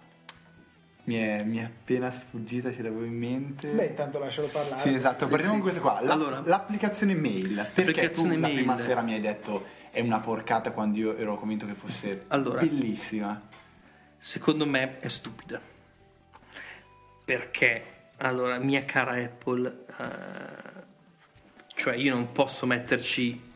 [1.03, 3.69] mi è, mi è appena sfuggita, ce l'avevo in mente.
[3.71, 4.81] Beh, intanto lascialo parlare.
[4.81, 5.59] Sì, esatto, Sì, partiamo sì.
[5.59, 6.01] con questa qua.
[6.01, 6.41] La- Allora.
[6.45, 7.55] l'applicazione mail.
[7.73, 8.55] Perché L'applicazione tu la mail.
[8.57, 12.59] prima sera mi hai detto è una porcata quando io ero convinto che fosse Allora.
[12.61, 13.41] bellissima.
[14.21, 15.61] Secondo me è stupida.
[17.23, 17.83] Perché,
[18.17, 20.83] allora, mia cara Apple, eh,
[21.75, 23.47] cioè io non posso metterci...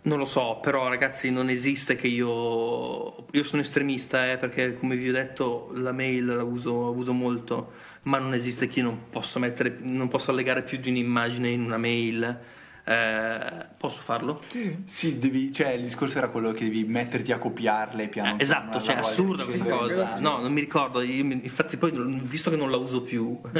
[0.00, 3.26] Non lo so, però ragazzi non esiste che io...
[3.32, 7.72] Io sono estremista, eh, perché come vi ho detto la mail la uso, uso molto,
[8.02, 11.62] ma non esiste che io non posso mettere, non posso allegare più di un'immagine in
[11.62, 12.38] una mail.
[12.90, 14.40] Eh, posso farlo?
[14.86, 18.80] Sì, devi, cioè il discorso era quello che devi metterti a copiarle piano Eh, esatto,
[18.80, 19.94] cioè è assurda Sì, questa sì, cosa.
[19.94, 20.22] grazie.
[20.22, 21.02] No, non mi ricordo.
[21.02, 23.38] io infatti, poi, visto che non la uso più,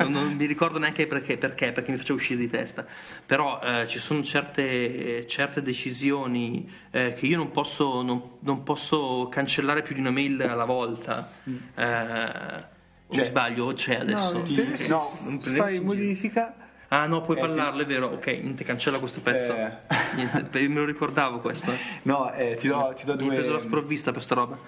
[0.00, 2.84] non, non mi ricordo neanche perché, perché, perché mi faceva uscire di testa.
[3.24, 9.28] Però eh, ci sono certe, certe decisioni eh, che io non posso, non, non posso
[9.30, 11.26] cancellare più di una mail alla volta.
[11.74, 14.32] Eh, o mi Cioè- sbaglio, c'è adesso.
[14.34, 16.54] No, Ti- no, fai modifica
[16.88, 18.06] Ah no, puoi Eh, parlarlo, è vero.
[18.06, 19.54] Ok, niente, cancella questo pezzo.
[19.54, 19.70] Eh.
[20.16, 21.72] Niente, me lo ricordavo questo.
[22.02, 23.66] No, eh, ti, do, ti do Mi hai preso la due...
[23.66, 24.58] sprovvista per sta roba.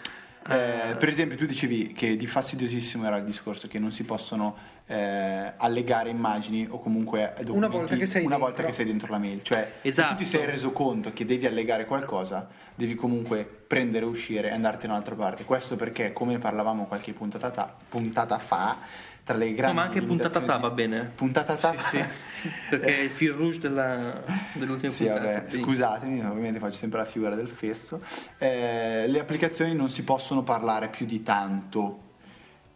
[0.48, 4.56] Eh, per esempio, tu dicevi che di fastidiosissimo era il discorso che non si possono
[4.87, 8.46] eh, allegare immagini o comunque documenti Una volta che sei una dentro.
[8.50, 9.42] volta che sei dentro la mail.
[9.42, 10.09] Cioè, Esatto.
[10.09, 14.52] se tu ti sei reso conto che devi allegare qualcosa, devi comunque prendere, uscire e
[14.52, 15.44] andarti da un'altra parte.
[15.44, 18.78] Questo perché, come parlavamo qualche puntata, ta- puntata fa,
[19.31, 21.12] tra le grandi No, ma anche puntata ta va bene.
[21.14, 21.73] Puntata ta?
[21.73, 24.23] Sì, sì, perché è il fil rouge della,
[24.55, 25.33] dell'ultima Sì, puntata.
[25.33, 28.03] vabbè, scusatemi, ovviamente faccio sempre la figura del fesso.
[28.38, 32.09] Eh, le applicazioni non si possono parlare più di tanto.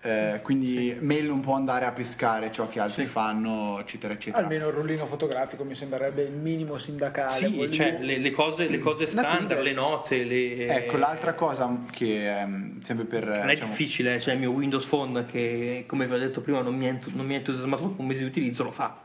[0.07, 3.11] Eh, quindi mail non può andare a pescare ciò che altri Sì.
[3.11, 4.43] fanno, eccetera, eccetera.
[4.43, 7.33] Almeno il rullino fotografico mi sembrerebbe il minimo sindacale.
[7.33, 10.67] Sì, cioè le, le cose, le cose standard, le note, le...
[10.67, 13.25] Ecco, l'altra cosa che ehm, sempre per...
[13.25, 16.61] Non è diciamo, difficile, cioè il mio Windows Phone che come vi ho detto prima
[16.61, 19.01] non mi, è entu- non mi è entusiasmato dopo un mese di utilizzo lo fa.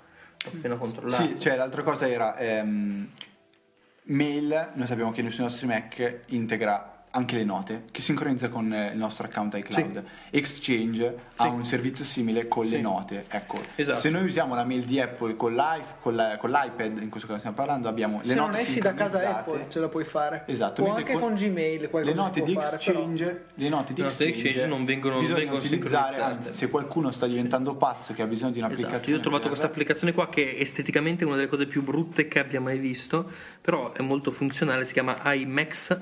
[0.45, 1.23] Ho appena controllato.
[1.23, 3.07] Sì, cioè l'altra cosa era ehm,
[4.03, 8.91] mail, noi sappiamo che sui nostri Mac integra anche le note che sincronizza con eh,
[8.91, 10.03] il nostro account iCloud.
[10.29, 11.49] Exchange ha Sì.
[11.49, 12.81] un servizio simile con le Sì.
[12.81, 13.25] note.
[13.29, 13.99] Ecco, Esatto.
[13.99, 15.55] se noi usiamo la mail di Apple con,
[16.01, 18.79] con la- con l'iPad, in questo caso stiamo parlando, abbiamo Se le non note esci
[18.79, 19.37] da casa.
[19.39, 20.43] Apple ce la puoi fare.
[20.45, 24.01] Esatto, O anche con Gmail le note di può fare, però- Exchange, le note di
[24.01, 28.21] Le Exchange, Exchange non vengono- non vengono utilizzare, anzi, se qualcuno sta diventando pazzo che
[28.21, 31.35] ha bisogno di un'applicazione Esatto, io ho trovato questa applicazione qua che è esteticamente una
[31.35, 33.29] delle cose più brutte che abbia mai visto,
[33.61, 35.97] però è molto funzionale, si chiama iMax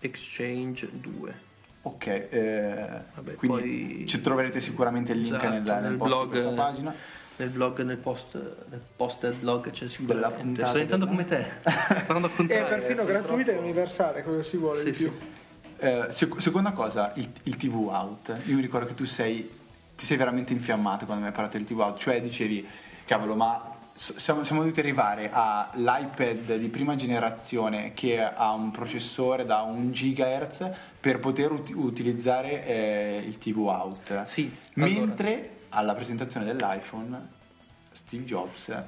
[0.00, 1.46] Exchange 2.
[1.82, 6.10] Ok, eh, Vabbè, quindi poi- ci troverete sicuramente il link Esatto, nel, nel nel post
[6.10, 6.94] blog, di questa pagina.
[7.36, 10.60] Nel blog, nel post, nel post del blog c'è sicuramente.
[10.62, 12.64] Sto diventando come te, parlando al È contrario.
[12.66, 15.02] Eh, perfino gratuita e universale, quello si vuole Sì, di sì.
[15.04, 15.18] più.
[15.80, 18.36] Eh, sec- seconda cosa, il, il TV out.
[18.46, 19.48] Io mi ricordo che tu sei,
[19.96, 22.66] ti sei veramente infiammato quando mi hai parlato del TV out, cioè dicevi,
[23.04, 23.67] cavolo, ma
[23.98, 30.70] siamo, siamo dovuti arrivare all'iPad di prima generazione che ha un processore da 1 GHz
[31.00, 34.22] per poter ut- utilizzare eh, il TV out.
[34.22, 34.90] Sì, allora.
[34.92, 37.28] Mentre alla presentazione dell'iPhone
[37.90, 38.82] Steve Jobs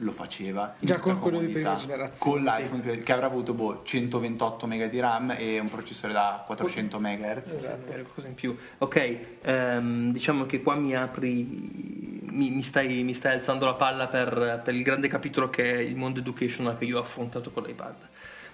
[0.00, 3.54] lo faceva in Già con quello di comodità, prima generazione, con l'iPhone che avrà avuto
[3.54, 7.92] boh, 128 MB di RAM e un processore da 400 MHz Esatto.
[8.14, 8.56] Cosa in più.
[8.78, 14.06] Ok, ehm, diciamo che qua mi apri, mi, mi stai, mi stai alzando la palla
[14.06, 17.64] per, per il grande capitolo che è il mondo educational che io ho affrontato con
[17.64, 17.94] l'iPad.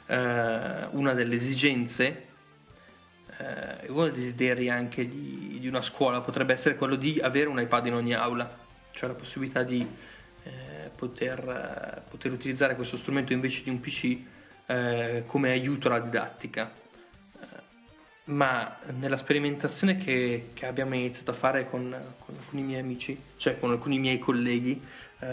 [0.06, 2.30] Eh, una delle esigenze
[3.42, 7.60] eh, uno dei desideri anche di, di una scuola potrebbe essere quello di avere un
[7.60, 8.58] iPad in ogni aula,
[8.92, 9.86] cioè la possibilità di
[10.44, 14.18] eh, poter, eh, poter utilizzare questo strumento invece di un PC
[14.66, 16.80] eh, come aiuto alla didattica.
[18.24, 23.58] Ma nella sperimentazione che, che abbiamo iniziato a fare con, con alcuni miei amici, cioè
[23.58, 24.80] con alcuni miei colleghi,
[25.18, 25.26] eh,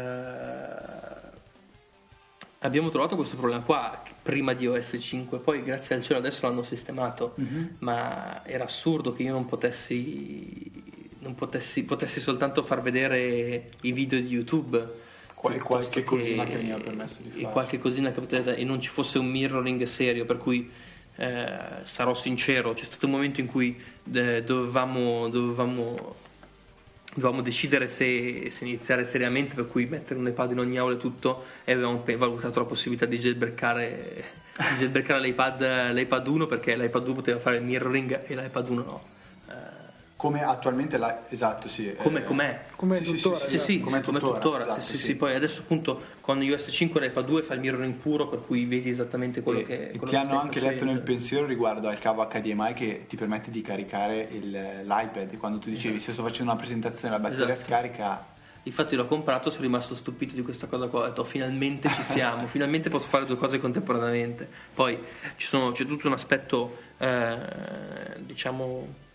[2.60, 6.63] abbiamo trovato questo problema qua prima di OS 5, poi grazie al cielo adesso l'hanno
[6.63, 7.36] sistemato,
[7.80, 10.71] ma era assurdo che io non potessi,
[11.19, 15.08] non potessi, potessi soltanto far vedere i video di YouTube.
[15.36, 17.54] Qual- qualche cosina che mi ha permesso di e fare.
[17.54, 20.69] qualche cosina che potete e non ci fosse un mirroring serio, per cui
[21.19, 23.77] eh, sarò sincero, c'è stato un momento in cui
[24.13, 26.15] eh, dovevamo, dovevamo,
[27.13, 30.97] dovevamo decidere se, se iniziare seriamente, per cui mettere un iPad in ogni aula e
[30.97, 34.23] tutto, e avevamo valutato la possibilità di jailbreakare,
[34.55, 38.84] di jailbreakare l'iPad, l'iPad 1 perché l'iPad 2 poteva fare il mirroring e l'iPad 1
[38.84, 39.17] no.
[40.19, 42.60] Come attualmente la, esatto sì Come, eh, com'è?
[42.75, 43.38] Come Sì, tuttora.
[43.38, 43.71] sì, Sì, esatto.
[43.71, 47.41] sì, come come tuttora, esatto, sì, sì, poi adesso appunto con iOS 5 l'iPad 2
[47.41, 50.38] fa il mirroring puro per cui vedi esattamente quello e, che e quello ti hanno
[50.38, 50.91] anche letto facendo.
[50.91, 55.69] nel pensiero riguardo al cavo HDMI che ti permette di caricare il- l'iPad quando tu
[55.69, 57.67] dicevi se sto facendo una presentazione la batteria Esatto.
[57.69, 58.25] scarica
[58.63, 62.45] Infatti l'ho comprato, sono rimasto stupito di questa cosa qua, ho detto finalmente ci siamo,
[62.45, 64.47] finalmente posso fare due cose contemporaneamente.
[64.73, 64.99] Poi
[65.38, 67.38] ci sono- c'è tutto un aspetto, eh,
[68.19, 69.08] diciamo,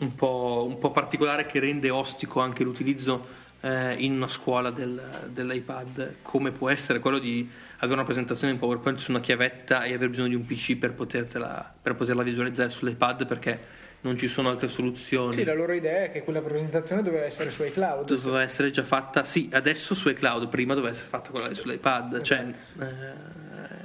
[0.00, 5.28] un po', un po' particolare che rende ostico anche l'utilizzo eh, in una scuola del-
[5.32, 9.94] dell'iPad, come può essere quello di avere una presentazione in PowerPoint su una chiavetta e
[9.94, 14.68] aver bisogno di un PC per, per poterla visualizzare sull'iPad perché non ci sono altre
[14.68, 15.32] soluzioni.
[15.32, 18.06] Sì, la loro idea è che quella presentazione doveva essere su iCloud.
[18.06, 22.20] Doveva essere già fatta, sì, adesso su iCloud, prima doveva essere fatta quella sull'iPad.
[22.20, 22.38] Cioè,
[22.80, 23.32] eh,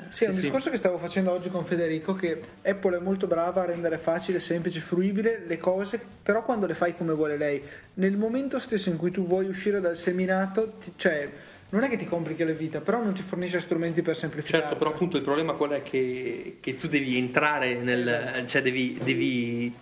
[0.10, 0.46] Sì, è un sì, sì.
[0.46, 4.40] discorso che stavo facendo oggi con Federico che Apple è molto brava a rendere facile,
[4.40, 7.62] semplice, fruibile le cose, però quando le fai come vuole lei,
[7.94, 11.30] nel momento stesso in cui tu vuoi uscire dal seminato, ti- cioè
[11.70, 14.64] non è che ti complichi la vita, però non ti fornisce strumenti per semplificare.
[14.64, 18.44] Certo, però appunto il problema qual è che, che tu devi entrare nel...
[18.48, 19.74] cioè devi, devi,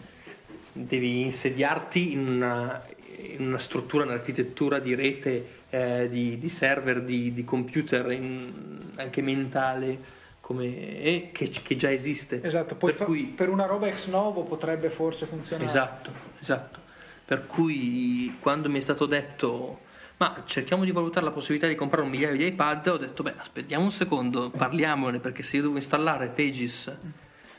[0.85, 2.83] devi insediarti in una,
[3.17, 9.21] in una struttura, un'architettura di rete, eh, di, di server, di, di computer, in- anche
[9.21, 12.41] mentale, come, eh, che, che già esiste.
[12.43, 15.69] Esatto, poi per fa- cui per una roba ex novo potrebbe forse funzionare.
[15.69, 16.79] Esatto, esatto.
[17.25, 19.85] Per cui quando mi è stato detto
[20.17, 23.35] ma cerchiamo di valutare la possibilità di comprare un migliaio di iPad, ho detto beh
[23.37, 26.91] aspettiamo un secondo, parliamone perché se io devo installare Pages,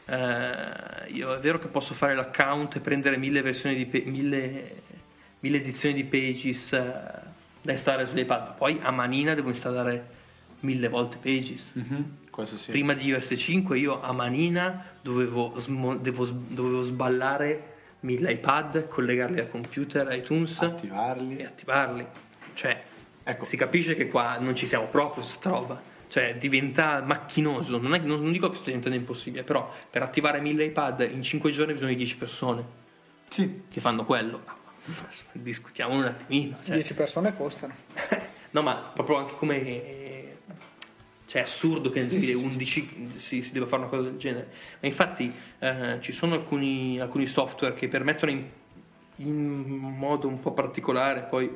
[0.09, 4.83] eh, io è vero che posso fare l'account e prendere mille versioni di Pa- mille,
[5.41, 6.93] mille edizioni di Pages eh,
[7.63, 10.17] da installare sull'iPad, ma poi a manina devo installare
[10.61, 11.71] mille volte Pages.
[11.75, 17.75] Mhm, questo sì Prima di iOS 5 io a manina dovevo, smo- devo- dovevo sballare
[18.01, 21.37] mille iPad, collegarli al computer, iTunes Attivarli.
[21.37, 22.07] e attivarli.
[22.55, 22.83] Cioè,
[23.25, 23.45] Ecco.
[23.45, 25.81] si capisce che qua non ci siamo proprio su sta roba.
[26.09, 27.79] Cioè, diventa macchinoso.
[27.79, 31.23] Non, è- non- non dico che sto diventando impossibile, però per attivare mille iPad in
[31.23, 32.65] 5 giorni bisogna di 10 persone
[33.29, 34.41] Sì, che fanno quello.
[34.45, 34.57] Ma-
[35.33, 36.57] Discutiamo un attimino.
[36.65, 36.75] Cioè.
[36.75, 37.75] 10 persone costano.
[38.51, 40.37] No, ma proprio anche come.
[41.27, 44.17] Cioè, è assurdo che nel Sì, sì, 2011 si, si deva fare una cosa del
[44.17, 44.49] genere.
[44.81, 48.45] Ma infatti eh, ci sono alcuni, alcuni software che permettono in,
[49.17, 51.55] in modo un po' particolare, poi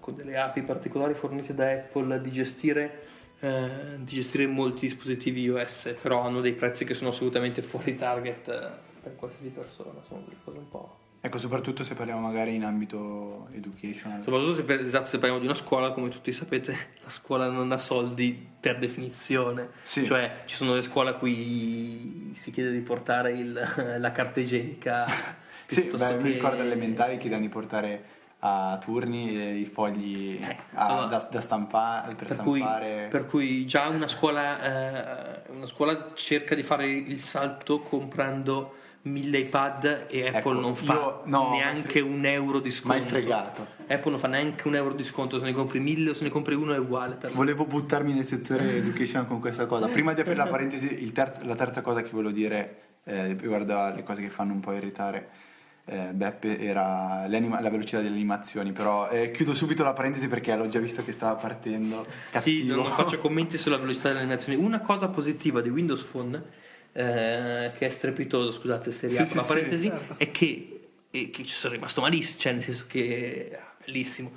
[0.00, 3.06] con delle API particolari fornite da Apple, di gestire,
[3.40, 3.68] eh,
[3.98, 8.68] di gestire molti dispositivi iOS, però hanno dei prezzi che sono assolutamente fuori target eh,
[9.02, 10.00] per qualsiasi persona.
[10.06, 10.98] Sono delle cose un po'.
[11.22, 14.22] ecco, soprattutto se parliamo magari in ambito educational.
[14.22, 16.72] Soprattutto se, per- esatto, se parliamo di una scuola, come tutti sapete,
[17.04, 19.70] la scuola non ha soldi per definizione.
[19.82, 20.04] Sì.
[20.04, 23.52] Cioè, ci sono le scuole a cui si chiede di portare il-
[23.98, 25.06] la carta igienica.
[25.70, 28.04] Sì, beh, mi che- ricordo alle elementari chiedevano di portare
[28.40, 33.08] a turni i fogli Eh, a- allora, da, da stampare per, Per cui, stampare.
[33.10, 34.62] per cui già una scuola,
[35.44, 40.74] eh, una scuola cerca di fare il salto comprando mille iPad e Apple Ecco, non
[40.74, 42.98] fa io- no, neanche un euro di sconto.
[42.98, 43.66] Mai fregato.
[43.86, 46.30] Apple non fa neanche un euro di sconto, se ne compri mille o se ne
[46.30, 47.16] compri uno è uguale.
[47.32, 49.86] Volevo buttarmi nel settore education con questa cosa.
[49.88, 53.78] Prima di aprire la parentesi, il terz- la terza cosa che volevo dire eh, riguardo
[53.78, 55.28] alle cose che fanno un po' irritare
[55.90, 58.72] eh, Beppe era la velocità delle animazioni.
[58.72, 62.06] Però eh, chiudo subito la parentesi perché l'ho già visto che stava partendo.
[62.06, 62.76] Sì, Cattivo.
[62.76, 64.62] non non faccio commenti sulla velocità delle animazioni.
[64.62, 66.42] Una cosa positiva di Windows Phone,
[66.92, 70.14] eh, che è strepitoso, scusate se riapro sì, la sì, parentesi, certo.
[70.16, 70.80] è che,
[71.10, 74.32] è che ci sono rimasto malissimo, cioè nel senso che ah, bellissimo.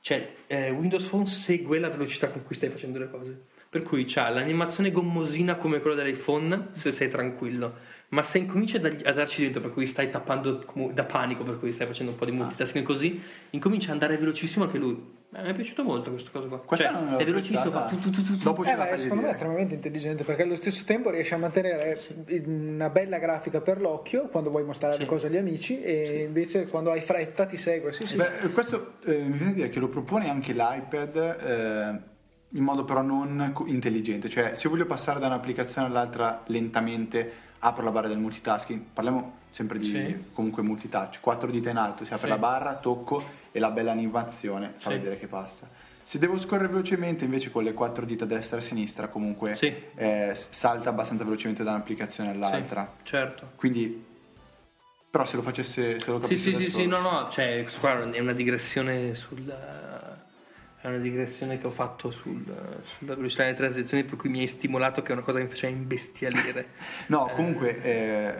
[0.00, 3.38] Cioè, eh, Windows Phone segue la velocità con cui stai facendo le cose.
[3.68, 7.94] Per cui c'ha l'animazione gommosina come quella dell'iPhone, se sei tranquillo.
[8.08, 11.72] Ma se incominci a, a darci dentro, per cui stai tappando da panico, per cui
[11.72, 15.14] stai facendo un po' di multitasking così, incomincia ad andare velocissimo anche lui.
[15.34, 16.60] Eh, mi è piaciuto molto questa cosa qua.
[16.60, 18.44] Questa Cioè, è velocissimo, fa tu, tu, tu, tu, tu.
[18.44, 22.00] Dopo Eh, beh, secondo me è estremamente intelligente perché allo stesso tempo riesce a mantenere
[22.46, 25.00] una bella grafica per l'occhio quando vuoi mostrare Sì.
[25.00, 27.92] le cose agli amici e invece quando hai fretta ti segue.
[27.92, 28.14] Sì, sì.
[28.16, 32.14] Beh, questo eh, mi viene a dire che lo propone anche l'iPad eh,
[32.56, 37.84] in modo però non intelligente, cioè se io voglio passare da un'applicazione all'altra lentamente apro
[37.84, 40.24] la barra del multitasking, parliamo sempre di Sì.
[40.32, 42.32] comunque multitouch, quattro dita in alto, si apre Sì.
[42.32, 44.96] la barra, tocco e la bella animazione fa Sì.
[44.96, 45.68] vedere che passa.
[46.04, 49.74] Se devo scorrere velocemente invece con le quattro dita destra e sinistra comunque Sì.
[49.96, 52.92] eh, salta abbastanza velocemente da un'applicazione all'altra.
[52.98, 53.50] Sì, certo.
[53.56, 54.04] Quindi
[55.10, 57.66] però se lo facesse se lo Sì, capissi sì, sì, sì, solo- no, no, cioè,
[57.80, 59.50] qua è una digressione sul...
[60.86, 62.44] È una digressione che ho fatto sul,
[62.84, 65.50] sulla velocità delle transizioni per cui mi hai stimolato che è una cosa che mi
[65.50, 66.68] faceva imbestialire.
[67.08, 68.34] No, comunque, eh,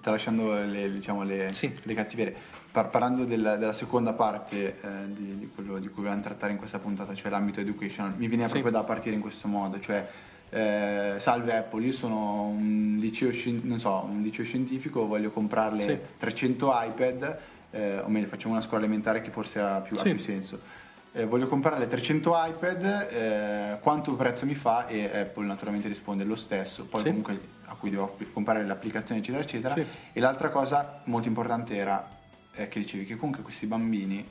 [0.00, 1.74] tralasciando le, diciamo, le, Sì.
[1.82, 2.32] le cattiverie,
[2.70, 6.58] par- parlando della, della seconda parte eh, di, di quello di cui volevamo trattare in
[6.58, 8.50] questa puntata, cioè l'ambito educational, mi viene Sì.
[8.52, 10.06] proprio da partire in questo modo, cioè
[10.48, 15.84] eh, salve Apple, io sono un liceo, scien- non so, un liceo scientifico, voglio comprarle
[15.84, 15.98] Sì.
[16.18, 17.38] 300 iPad,
[17.72, 20.10] eh, o meglio facciamo una scuola elementare che forse ha più, ha Sì.
[20.10, 20.78] più senso.
[21.12, 24.86] Eh, voglio comprare 300 iPad, eh, quanto prezzo mi fa?
[24.86, 27.08] E Apple naturalmente risponde lo stesso, poi Sì.
[27.08, 29.74] comunque a cui devo comprare l'applicazione eccetera eccetera.
[29.74, 29.84] Sì.
[30.12, 32.08] E l'altra cosa molto importante era
[32.54, 34.24] eh, che dicevi che comunque questi bambini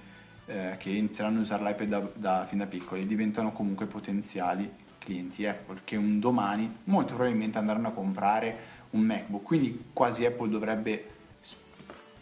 [0.45, 5.45] eh, che inizieranno a usare l'iPad da, da- fin da piccoli diventano comunque potenziali clienti
[5.45, 11.09] Apple che un domani molto probabilmente andranno a comprare un MacBook, quindi quasi Apple dovrebbe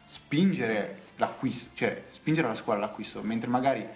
[0.06, 3.88] spingere l'acquisto, cioè spingere la scuola all'acquisto, mentre magari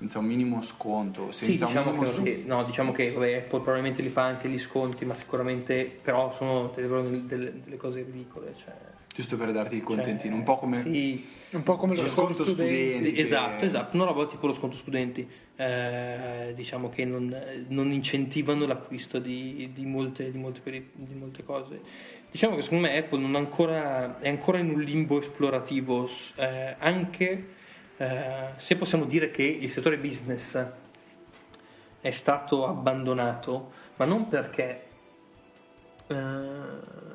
[0.00, 3.34] senza un minimo sconto, Sì, senza diciamo un minimo che, su- no, diciamo che vabbè,
[3.34, 8.02] Apple probabilmente li fa anche gli sconti, ma sicuramente però sono delle, delle- delle cose
[8.02, 8.54] ridicole.
[8.56, 8.72] Cioè,
[9.14, 12.08] giusto per darti il contentino, cioè, un po' come Sì, Un po' come lo Lo
[12.08, 12.94] sconto sconto studenti.
[12.94, 13.20] studenti.
[13.20, 17.36] esatto, esatto, una roba tipo lo sconto studenti, eh, diciamo che non,
[17.68, 20.62] non incentivano l'acquisto di, di molte, di, molte,
[20.94, 21.80] di molte cose.
[22.30, 27.58] Diciamo che secondo me Apple ancora, è ancora in un limbo esplorativo, eh, anche
[28.00, 30.66] eh, se possiamo dire che il settore business
[32.00, 34.82] è stato abbandonato, ma non perché...
[36.06, 37.08] eh,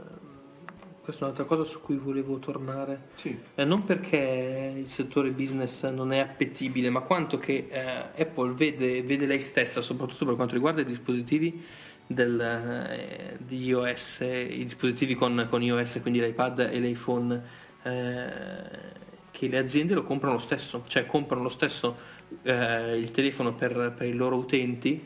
[1.01, 3.09] questa è un'altra cosa su cui volevo tornare.
[3.13, 3.37] Sì.
[3.53, 9.03] Eh, non perché il settore business non è appetibile, ma quanto che eh, Apple vede,
[9.03, 11.63] vede lei stessa, soprattutto per quanto riguarda i dispositivi
[12.07, 17.43] del, eh, di iOS, i dispositivi con, con iOS, quindi l'iPad e l'iPhone,
[17.83, 19.03] eh,
[19.35, 21.97] che le aziende lo comprano lo stesso, cioè comprano lo stesso
[22.43, 25.05] eh, il telefono per, per i loro utenti,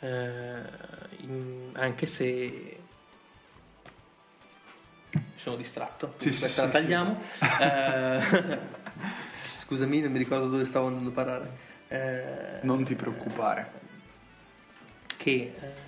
[0.00, 0.60] eh,
[1.18, 2.26] in- anche se
[5.10, 6.14] mi sono distratto.
[6.18, 7.22] Sì, sì, Questa la sì, tagliamo.
[7.58, 8.58] Eh,
[9.58, 11.50] scusami, non mi ricordo dove stavo andando a parare.
[11.88, 13.72] Eh, Non ti preoccupare.
[15.16, 15.86] che eh,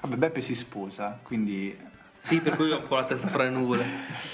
[0.00, 1.90] Vabbè, Beppe si sposa, quindi...
[2.22, 3.84] sì, per cui ho un po' la testa fra le nuvole.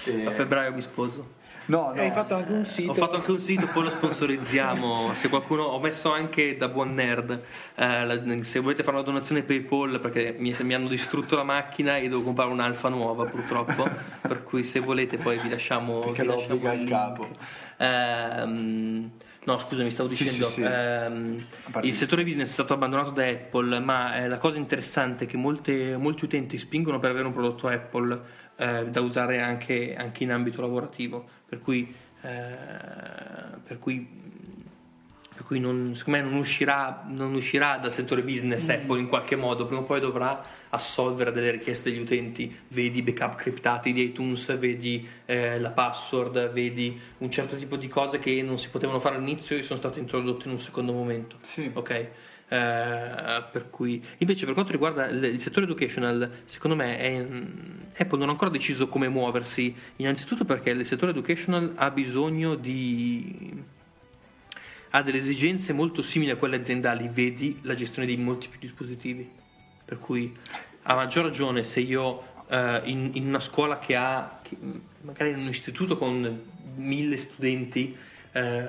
[0.04, 0.26] Eh.
[0.26, 1.36] A febbraio mi sposo.
[1.68, 2.00] No, no.
[2.00, 2.92] Hai fatto anche un sito.
[2.92, 5.14] Ho fatto anche un sito, poi lo sponsorizziamo.
[5.14, 7.42] Se qualcuno, ho messo anche da buon nerd.
[7.74, 12.08] eh, se volete fare una donazione PayPal, perché mi, mi hanno distrutto la macchina e
[12.08, 13.86] devo comprare un'alfa nuova, purtroppo.
[14.20, 15.98] per cui, se volete, poi vi lasciamo.
[16.00, 17.28] Perché vi lo lasciamo il capo.
[17.76, 19.10] Ehm,
[19.52, 20.46] no, scusami, stavo Sì, dicendo.
[20.46, 20.62] sì, sì.
[20.62, 24.58] ehm, A parte il settore business è stato abbandonato da Apple, ma eh, la cosa
[24.58, 28.20] interessante è che molte- molti utenti spingono per avere un prodotto Apple
[28.56, 31.26] eh, da usare anche, anche in ambito lavorativo.
[31.48, 32.28] Per cui, eh,
[33.64, 34.06] per cui,
[35.48, 39.64] cui non, secondo me non uscirà, non uscirà dal settore business Apple in qualche modo,
[39.64, 45.08] prima o poi dovrà assolvere delle richieste degli utenti, vedi backup criptati di iTunes, vedi
[45.24, 49.56] eh, la password, vedi un certo tipo di cose che non si potevano fare all'inizio
[49.56, 51.38] e sono state introdotte in un secondo momento.
[51.40, 51.70] Sì.
[51.72, 51.90] Ok.
[52.50, 57.26] Eh, per cui invece per quanto riguarda il, il settore educational secondo me è-
[57.98, 63.76] Apple non ha ancora deciso come muoversi innanzitutto perché il settore educational ha bisogno di
[64.90, 69.28] ha delle esigenze molto simili a quelle aziendali vedi la gestione di molti più dispositivi.
[69.84, 70.34] Per cui
[70.82, 74.56] a maggior ragione se io eh, in, in una scuola che ha che-
[75.02, 76.42] magari in un istituto con
[76.76, 77.96] mille studenti
[78.32, 78.64] eh,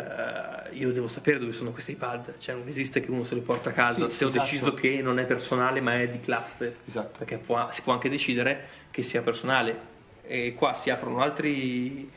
[0.74, 2.36] io devo sapere dove sono questi iPad.
[2.40, 4.08] Cioè non esiste che uno se li porta a casa.
[4.10, 4.44] Sì, se ho esatto.
[4.44, 6.78] deciso che non è personale ma è di classe.
[6.86, 7.20] Esatto.
[7.20, 9.88] perché può- si può anche decidere che sia personale.
[10.26, 12.10] E qua si aprono altri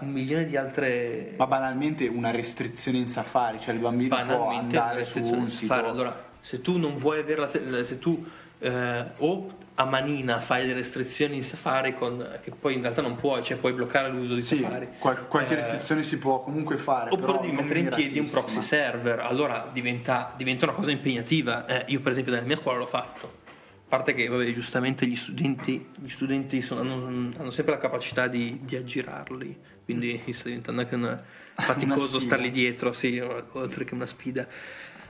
[0.00, 5.04] un milione di altre Ma banalmente una restrizione in Safari, cioè il bambino può andare
[5.04, 5.72] su un sito...
[5.74, 8.24] Allora, se tu non vuoi avere la se tu
[8.58, 13.16] eh, o a manina fai delle restrizioni in Safari con, che poi in realtà non
[13.16, 14.88] puoi, cioè puoi bloccare l'uso di Sì, Safari.
[14.98, 17.10] qual- qualche Eh, restrizione si può comunque fare.
[17.10, 21.66] Oppure devi mettere in piedi un proxy server, allora diventa, diventa una cosa impegnativa.
[21.66, 23.42] Eh, io, per esempio, nella mia scuola l'ho fatto.
[23.86, 28.28] A parte che, vabbè, giustamente gli studenti, gli studenti sono- hanno, hanno sempre la capacità
[28.28, 31.22] di, di aggirarli, quindi sta diventando anche
[31.54, 34.46] faticoso starli dietro, sì, oltre che una sfida.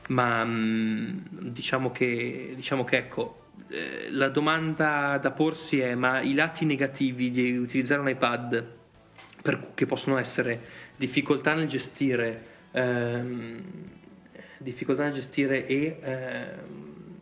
[0.09, 6.35] Ma mm, diciamo che, diciamo che ecco, eh, la domanda da porsi è: ma i
[6.35, 8.65] lati negativi di utilizzare un iPad
[9.41, 10.61] per- che possono essere
[10.97, 13.63] difficoltà nel gestire, ehm,
[14.59, 16.53] difficoltà nel gestire e ehm,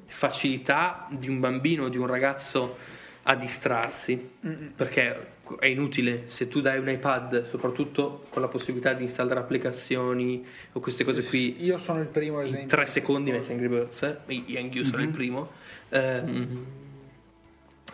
[0.07, 2.77] facilità di un bambino o di un ragazzo
[3.25, 4.31] a distrarsi,
[4.75, 10.45] perché è inutile se tu dai un iPad, soprattutto con la possibilità di installare applicazioni
[10.73, 12.69] o queste cose qui, Io sono il primo in esempio.
[12.69, 14.19] tre secondi metti Angry Birds, eh?
[14.47, 15.51] io anch'io sarò il primo.
[15.91, 16.65] Ehm,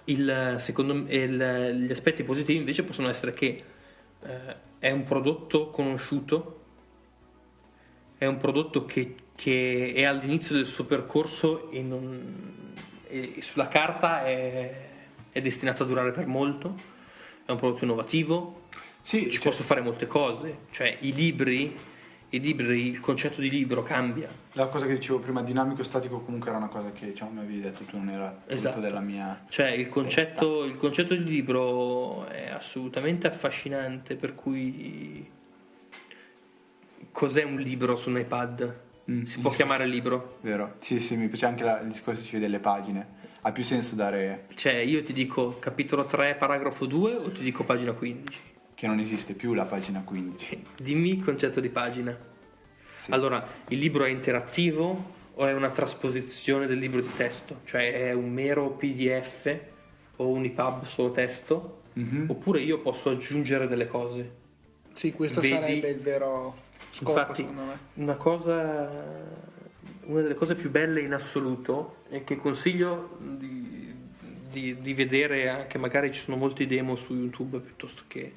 [0.04, 3.62] il secondo il- gli aspetti positivi invece possono essere che
[4.22, 6.60] eh, è un prodotto conosciuto,
[8.16, 12.72] è un prodotto che, che è all'inizio del suo percorso e, non-
[13.08, 14.86] e sulla carta è,
[15.30, 16.74] è destinato a durare per molto,
[17.48, 18.64] è un prodotto innovativo,
[19.00, 21.74] Sì, ci cioè, posso fare molte cose, cioè i libri,
[22.28, 24.28] i libri, il concetto di libro cambia.
[24.52, 27.60] la cosa che dicevo prima, dinamico statico comunque era una cosa che diciamo, mi avevi
[27.62, 28.80] detto tu, non era Esatto.
[28.80, 29.46] della mia...
[29.48, 35.26] Cioè il concetto, il concetto di libro è assolutamente affascinante, per cui
[37.10, 38.76] cos'è un libro su un iPad?
[39.10, 40.36] Mm, Si può chiamare libro?
[40.42, 40.74] Vero?
[40.80, 43.16] Sì, sì, mi piace anche la- il discorso ci vede le pagine.
[43.42, 47.64] Ha più senso dare Cioè io ti dico capitolo 3, paragrafo 2 o ti dico
[47.64, 48.40] pagina 15?
[48.74, 50.62] che non esiste più la pagina 15.
[50.80, 52.16] Dimmi il concetto di pagina.
[52.96, 53.10] Sì.
[53.10, 57.60] Allora, il libro è interattivo o è una trasposizione del libro di testo?
[57.64, 59.56] Cioè è un mero PDF
[60.16, 61.82] o un EPUB solo testo?
[61.94, 62.26] Mhm.
[62.28, 64.30] Oppure io posso aggiungere delle cose?
[64.92, 65.54] Sì, questo Vedi?
[65.54, 66.56] sarebbe il vero
[66.92, 67.78] scopo, Infatti, secondo me.
[67.94, 68.90] una cosa,
[70.08, 73.94] una delle cose più belle in assoluto e che consiglio di,
[74.50, 78.32] di- di vedere anche magari ci sono molti demo su YouTube piuttosto che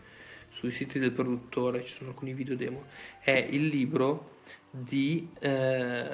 [0.49, 2.83] sui siti del produttore, ci sono alcuni video demo,
[3.19, 6.05] è il libro di eh,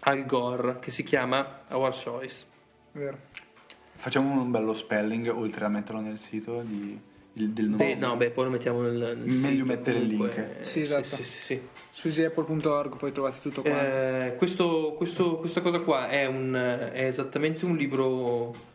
[0.00, 2.44] Al Gore che si chiama Our Choice.
[2.92, 3.18] Vero.
[3.96, 6.98] Facciamo un bello spelling oltre a metterlo nel sito di,
[7.34, 7.84] il- del nome.
[7.84, 10.58] Beh, no, beh, poi lo mettiamo nel, nel Meglio sito, mettere il comunque, link.
[10.60, 11.16] eh, Sì, esatto.
[11.16, 11.60] sì, sì, sì.
[11.90, 13.78] Su easyapple.org poi trovate tutto quanto.
[13.80, 16.54] Eh, questo- questo- questa cosa qua è, un,
[16.92, 18.72] è esattamente un libro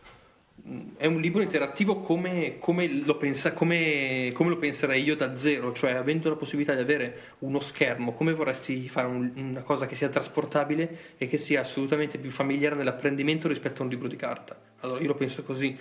[0.97, 5.72] è un libro interattivo come, come lo pensa- come- come lo penserei io da zero,
[5.74, 9.95] cioè avendo la possibilità di avere uno schermo, come vorresti fare un- una cosa che
[9.95, 14.60] sia trasportabile e che sia assolutamente più familiare nell'apprendimento rispetto a un libro di carta.
[14.82, 15.76] Allora io lo penso così.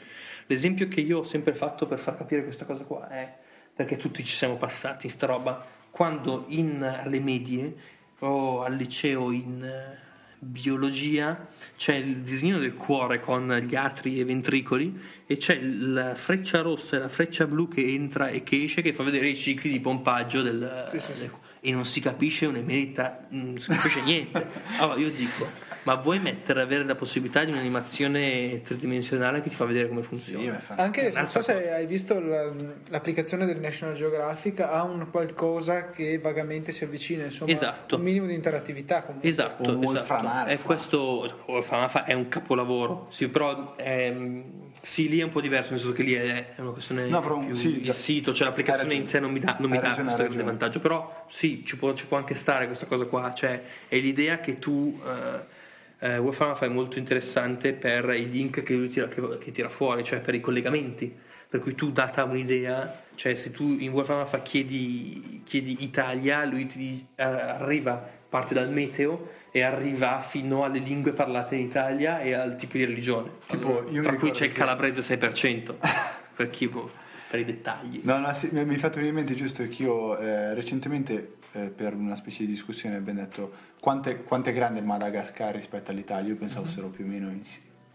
[0.49, 3.33] L'esempio che io ho sempre fatto per far capire questa cosa qua è
[3.75, 7.75] perché tutti ci siamo passati in sta roba quando in, alle medie
[8.19, 9.99] o al liceo in eh,
[10.41, 11.47] biologia
[11.77, 16.97] c'è il disegno del cuore con gli atri e ventricoli e c'è la freccia rossa
[16.97, 19.81] e la freccia blu che entra e che esce che fa vedere i cicli di
[19.81, 21.21] pompaggio del, Sì, sì, sì.
[21.23, 24.47] del- e non si capisce un'emerita non si capisce niente
[24.79, 25.47] allora io dico
[25.89, 30.61] ma vuoi mettere avere la possibilità di un'animazione tridimensionale che ti fa vedere come funziona
[30.61, 32.53] Sì, Anche non so Un'altra se hai visto la-
[32.91, 37.97] l'applicazione del National Geographic ha un qualcosa che vagamente si avvicina, insomma, Esatto.
[37.97, 39.31] un minimo di interattività comunque.
[39.31, 40.49] Esatto, O Wolfram esatto.
[40.51, 43.07] È questo è un capolavoro.
[43.09, 44.45] Sì, però ehm,
[44.83, 47.23] sì, lì è un po' diverso, nel senso che lì è, è una questione No,
[47.23, 49.77] però, più sì, di già- sito, cioè l'applicazione in sé non mi dà, non mi
[49.79, 53.05] dà ragione, questo grande vantaggio, però sì, ci può, ci può anche stare questa cosa
[53.07, 55.57] qua, cioè è l'idea che tu eh,
[56.01, 60.05] eh, Alpha è molto interessante per i link che, lui tira, che, che tira fuori,
[60.05, 61.27] cioè per i collegamenti.
[61.49, 67.07] Per cui tu data un'idea, cioè se tu in Alpha chiedi, chiedi Italia, lui ti
[67.17, 72.77] arriva, parte dal meteo e arriva fino alle lingue parlate in Italia e al tipo
[72.77, 73.31] di religione.
[73.47, 75.75] Tipo, tra cui c'è il calabrese 6%,
[76.37, 78.01] per, chi, per i dettagli.
[78.05, 81.37] No, no, sì, mi mi è fatto venire in mente giusto che io eh, recentemente
[81.53, 85.91] eh, per una specie di discussione abbiamo detto quante, quanto è grande il Madagascar rispetto
[85.91, 86.69] all'Italia, io pensavo Mhm.
[86.69, 87.31] fossero più o meno,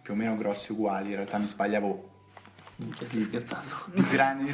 [0.01, 2.09] più o meno grossi uguali, in realtà mi sbagliavo
[2.75, 3.75] Minchia, stai scherzando.
[3.93, 4.51] di grandi,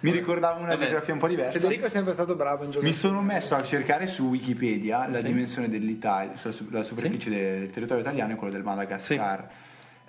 [0.00, 0.80] mi ricordavo una Vabbè.
[0.82, 1.58] geografia un po' diversa.
[1.58, 2.98] Federico è sempre stato bravo in Mi geografia.
[2.98, 5.24] sono messo a cercare su Wikipedia la Sì.
[5.24, 6.34] dimensione dell'Italia,
[6.70, 9.48] la superficie del territorio italiano e quello del Madagascar.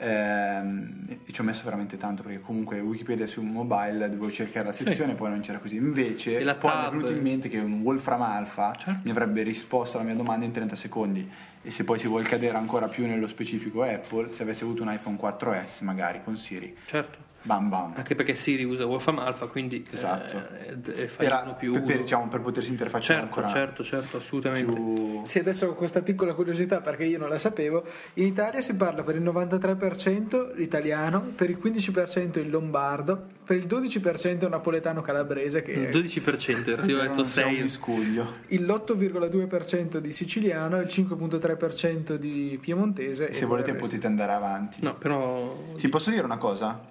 [0.04, 4.72] Ehm, e ci ho messo veramente tanto perché comunque Wikipedia su mobile dovevo cercare la
[4.74, 5.76] sezione, poi non c'era così.
[5.76, 6.91] Invece, E poi mi è tab.
[6.91, 8.99] venuto in mente che un Wolfram Alpha Certo.
[9.04, 11.30] mi avrebbe risposto alla mia domanda in 30 secondi.
[11.64, 14.91] E se poi si vuole cadere ancora più nello specifico Apple, se avesse avuto un
[14.91, 17.20] iPhone 4S magari con Siri, Certo.
[17.44, 17.94] Bam bam.
[17.96, 20.38] Anche perché Siri usa Wolfram Alpha, quindi Esatto.
[20.64, 24.18] eh, eh, fai Era più per, per, diciamo, per potersi interfacciare Certo, ancora certo, certo,
[24.18, 24.72] assolutamente.
[24.74, 25.22] più...
[25.24, 27.84] Sì, adesso ho questa piccola curiosità perché io non la sapevo.
[28.16, 33.66] In Italia si parla per il 93% l'italiano, per il 15% il lombardo, per il
[33.66, 37.62] 12% il napoletano calabrese, che Il è 12%, io ho detto non sia un 6.
[37.64, 38.32] miscuglio.
[38.48, 43.30] il 8,2% di siciliano, il 5,3% di piemontese.
[43.30, 44.80] e Se volete potete andare avanti.
[44.82, 46.89] No, però Ti posso dire una cosa?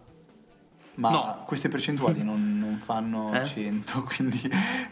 [0.97, 1.45] Ma No.
[1.47, 3.47] queste percentuali non, non fanno Eh?
[3.47, 4.41] 100, quindi...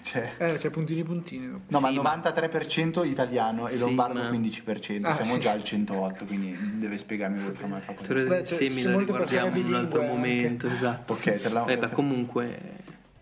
[0.03, 1.47] Cioè, Eh, c'è puntini puntini.
[1.51, 1.65] dopo.
[1.69, 5.05] no, ma Sì, il ma- 93% italiano e Sì, lombardo ma- 15%.
[5.05, 5.41] Ah, Siamo sì.
[5.41, 7.93] già al 108, quindi deve spiegarmi voi from Alpha.
[7.95, 11.13] teoria Beh, del c'è- semi ci la riguardiamo in un altro momento, esatto.
[11.15, 12.77] Ok, te la- Eh, beh, comunque,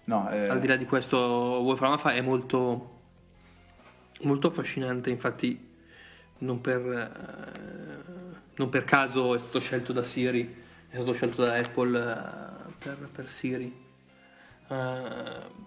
[0.05, 3.01] No, eh, al di là di questo, Wolfram Alpha è molto,
[4.21, 5.59] molto affascinante, infatti
[6.39, 11.55] non per, eh, non per caso è stato scelto da Siri, è stato scelto da
[11.57, 12.56] Apple eh,
[12.95, 13.85] per, per Siri.
[14.69, 15.65] Eh,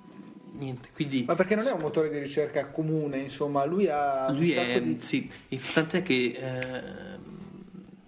[0.51, 4.49] niente, quindi Ma perché non è un motore di ricerca comune, insomma, lui ha lui
[4.49, 5.01] un sacco è di...
[5.01, 5.31] sì,
[5.73, 7.19] tant'è che ehm,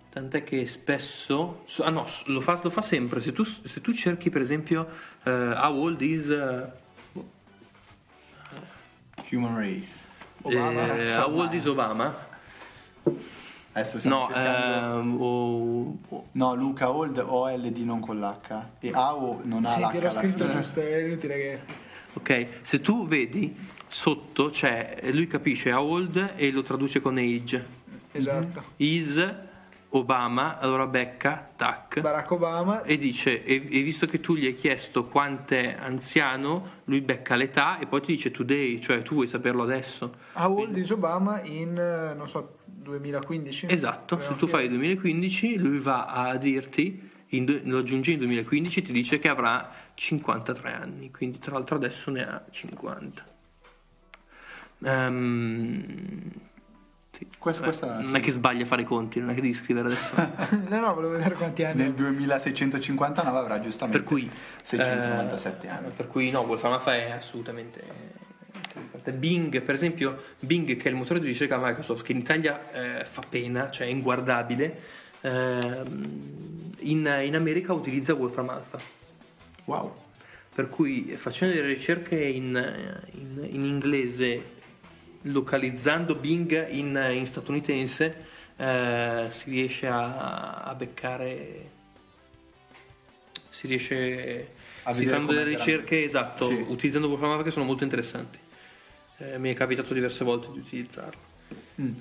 [0.10, 3.94] tant'è che spesso so- ah no, lo fa, lo fa sempre se tu, se tu
[3.94, 4.88] cerchi per esempio
[5.24, 6.80] eh, how old is eh,
[9.32, 10.10] Human Race.
[10.42, 12.30] Obama, eh, how old is Obama
[13.74, 15.00] Adesso stiamo no cercando...
[15.00, 18.64] ehm, o- No, Luca Old OLD non con l'H.
[18.80, 21.60] E AO non ha Sì, l'H l'ho alla scritto giusto, è inutile che...
[22.14, 23.56] ok se tu vedi
[23.88, 27.80] sotto c'è lui capisce how old e lo traduce con age
[28.14, 28.64] Esatto.
[28.78, 29.34] is
[29.94, 34.54] Obama allora becca tac Barack Obama, e dice e, e visto che tu gli hai
[34.54, 39.28] chiesto quanto è anziano lui becca l'età e poi ti dice today cioè tu vuoi
[39.28, 40.14] saperlo adesso.
[40.34, 43.68] How old is Obama in, eh, non so, 2015?
[43.70, 48.80] esatto se tu fai il 2015 lui va a dirti in lo aggiungi in 2015
[48.80, 53.30] e ti dice che avrà 53 anni quindi tra l'altro adesso ne ha 50
[54.84, 56.32] Ehm,
[57.30, 57.38] sì.
[57.38, 58.16] Questa- Beh, questa non sì.
[58.16, 60.16] è che sbaglia a fare i conti non è che devi scrivere adesso
[60.70, 61.94] no, no, volevo vedere quanti anni Nel ha.
[61.94, 64.30] 2659 avrà giustamente per cui
[64.64, 65.90] 697 eh, anni.
[65.96, 68.20] per cui no Wolfram Alpha è assolutamente.
[69.14, 73.06] Bing per esempio Bing che è il motore di ricerca Microsoft che in Italia eh,
[73.06, 74.80] fa pena cioè è inguardabile
[75.22, 78.80] ehm, in, in America utilizza Wolfram Alpha
[79.66, 79.96] Wow.
[80.54, 84.60] per cui facendo delle ricerche in, in- in inglese
[85.24, 88.26] localizzando Bing in, in statunitense
[88.58, 91.70] eh, si riesce a, a beccare
[93.50, 94.48] si riesce
[94.84, 96.66] A si fanno delle ricerche esatto Sì.
[96.68, 98.40] utilizzando Wolfram che sono molto interessanti
[99.18, 101.30] Eh, mi è capitato diverse volte di utilizzarlo
[101.82, 101.94] Mm.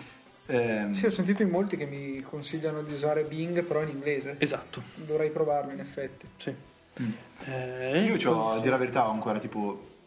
[0.46, 4.34] Ehm, Sì, ho sentito in molti che mi consigliano di usare Bing però in inglese.
[4.38, 6.26] Esatto, Dovrei provarlo in effetti.
[6.38, 6.52] sì.
[7.00, 7.10] Mm.
[7.46, 9.99] Eh, Io ho, a dire la verità, ho ancora tipo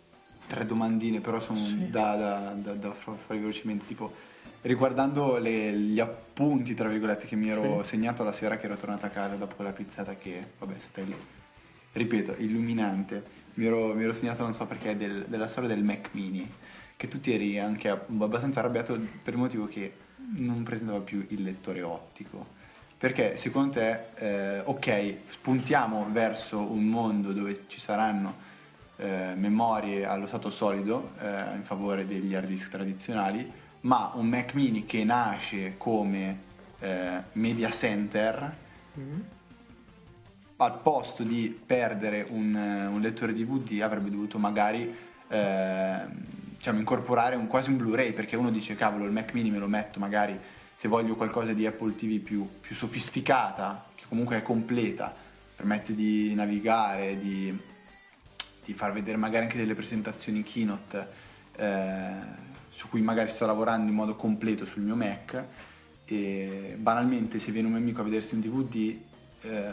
[0.53, 1.89] tre domandine, però sono Sì.
[1.89, 3.85] da, da, da, da fa- fare velocemente.
[3.87, 4.13] Tipo,
[4.61, 7.89] riguardando le- gli appunti, tra virgolette, che mi ero Sì.
[7.89, 11.01] segnato la sera che ero tornato a casa dopo quella pizzata che, vabbè, è stata,
[11.01, 11.15] il-
[11.93, 13.41] ripeto, illuminante.
[13.55, 16.47] Mi ero, mi ero segnato, non so perché, del- della storia del Mac Mini,
[16.95, 19.91] che tu ti eri anche abbastanza arrabbiato per il motivo che
[20.35, 22.61] non presentava più il lettore ottico.
[22.97, 28.51] Perché secondo te, eh, ok, spuntiamo verso un mondo dove ci saranno
[29.03, 33.51] eh, memorie allo stato solido eh, in favore degli hard disk tradizionali,
[33.81, 36.39] ma un Mac mini che nasce come
[36.79, 38.55] eh, media center
[40.55, 44.95] al posto di perdere un, eh, un lettore DVD avrebbe dovuto magari
[45.27, 45.99] eh,
[46.55, 49.67] diciamo, incorporare un, quasi un Blu-ray perché uno dice cavolo il Mac mini me lo
[49.67, 50.39] metto magari
[50.77, 55.13] se voglio qualcosa di Apple TV più, più sofisticata che comunque è completa
[55.55, 57.57] permette di navigare di,
[58.65, 61.07] di far vedere magari anche delle presentazioni keynote
[61.57, 62.11] eh,
[62.69, 65.43] su cui magari sto lavorando in modo completo sul mio Mac
[66.05, 68.97] e banalmente se viene un mio amico a vedersi un DVD
[69.41, 69.71] eh,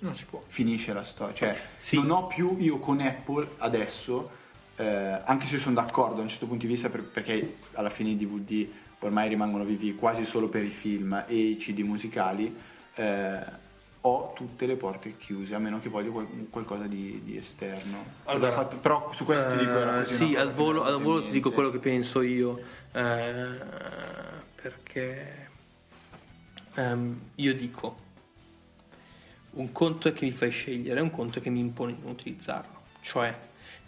[0.00, 0.42] Non si può.
[0.46, 1.34] finisce la storia.
[1.34, 1.96] Cioè, Sì.
[1.96, 4.30] non ho più io con Apple adesso,
[4.76, 4.84] eh,
[5.24, 8.16] anche se sono d'accordo da un certo punto di vista, per- perché alla fine i
[8.16, 8.68] DVD
[9.00, 12.54] ormai rimangono vivi quasi solo per i film e i CD musicali,
[12.94, 13.60] eh,
[14.04, 18.04] ho tutte le porte chiuse, a meno che voglio qual- qualcosa di, di esterno.
[18.24, 18.76] Allora, hai fatto?
[18.78, 21.50] però su questo ti dico era Eh, così sì, al volo, al volo ti dico
[21.52, 22.60] quello che penso io.
[22.92, 23.58] eh,
[24.60, 25.48] perché
[26.74, 27.96] ehm, io dico:
[29.52, 32.12] un conto è che mi fai scegliere, un conto è che mi imponi di non
[32.12, 32.80] utilizzarlo.
[33.02, 33.34] Cioè,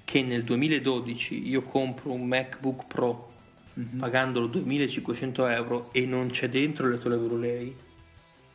[0.05, 3.33] che nel 2012 io compro un MacBook Pro
[3.77, 3.99] Mhm.
[3.99, 7.75] pagandolo 2500 euro e non c'è dentro il lettore Blu-ray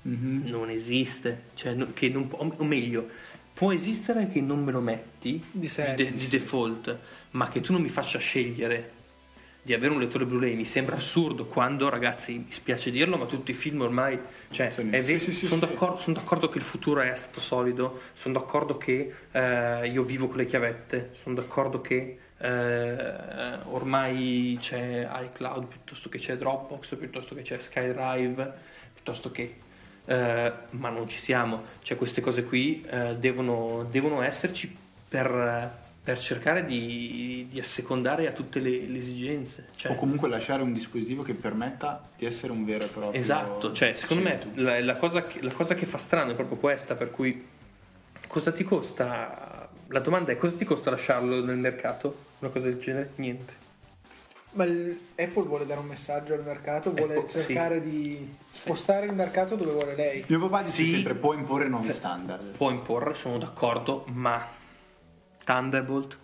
[0.02, 0.44] Mhm.
[0.50, 3.08] non esiste, cioè, non può- o meglio,
[3.54, 6.40] può esistere che non me lo metti Di serie, de- di di serie.
[6.40, 6.98] default,
[7.32, 8.98] ma che tu non mi faccia scegliere
[9.62, 13.52] di avere un lettore Blu-ray mi sembra assurdo quando, ragazzi, mi spiace dirlo, ma tutti
[13.52, 14.18] i film ormai,
[14.50, 15.68] cioè, Sono- è vero- sì, sì, sì, sono, sì.
[15.68, 20.28] d'accordo, sono d'accordo che il futuro è stato solido, sono d'accordo che eh, io vivo
[20.28, 27.36] con le chiavette, sono d'accordo che eh, ormai c'è iCloud piuttosto che c'è Dropbox, piuttosto
[27.36, 28.54] che c'è SkyDrive,
[28.94, 29.56] piuttosto che
[30.10, 31.66] eh, ma non ci siamo.
[31.84, 34.76] Cioè, queste cose qui eh, devono, devono esserci
[35.08, 35.72] per,
[36.04, 39.68] per cercare di, di assecondare a tutte le, le esigenze.
[39.76, 43.72] Cioè, O comunque lasciare un dispositivo che permetta di essere un vero e proprio esatto,
[43.72, 46.96] cioè, secondo me la, la cosa che, la cosa che fa strano è proprio questa,
[46.96, 47.46] per cui
[48.26, 49.70] cosa ti costa?
[49.90, 52.26] La domanda è cosa ti costa lasciarlo nel mercato?
[52.40, 53.12] Una cosa del genere?
[53.18, 53.59] Niente.
[54.52, 57.40] Ma il- Apple vuole dare un messaggio al mercato, vuole Apple, sì.
[57.46, 60.24] cercare di spostare il mercato dove vuole lei.
[60.28, 60.90] Mio papà dice Sì.
[60.90, 62.56] sempre può imporre nuovi standard.
[62.58, 64.46] Può imporre, sono d'accordo, ma
[65.46, 66.18] Thunderbolt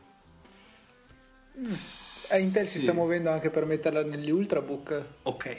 [2.32, 2.84] Eh, Intel si Sì.
[2.84, 5.04] sta muovendo anche per metterla negli ultrabook.
[5.24, 5.58] Ok,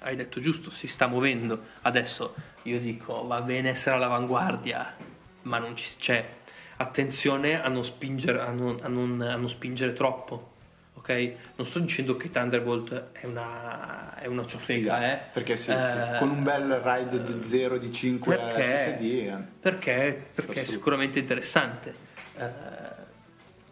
[0.00, 1.62] hai detto giusto, si sta muovendo.
[1.82, 4.96] Adesso io dico, va bene essere all'avanguardia,
[5.42, 6.28] ma non ci c'è.
[6.76, 10.48] Attenzione a non spingere, a non, a non- a non spingere troppo.
[10.94, 11.32] Ok?
[11.56, 15.20] Non sto dicendo che Thunderbolt è una, è una ciofega, eh.
[15.32, 18.64] Perché sì, Eh, sì, con un bel ride di 0 di 5 perché?
[18.64, 19.36] SSD eh.
[19.60, 20.26] Perché?
[20.34, 21.94] Perché è sicuramente interessante.
[22.36, 22.48] Eh,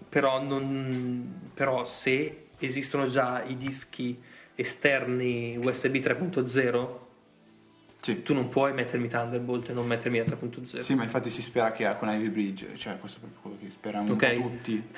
[0.09, 4.21] però, non- però se esistono già i dischi
[4.55, 7.07] esterni USB 3.0,
[8.01, 8.23] Sì.
[8.23, 10.81] tu non puoi mettermi Thunderbolt e non mettermi a 3.0.
[10.83, 13.71] Sì, ma infatti si spera che con Ivy Bridge, cioè questo è proprio quello che
[13.71, 14.33] sperano Ok.
[14.37, 14.89] un po' tutti.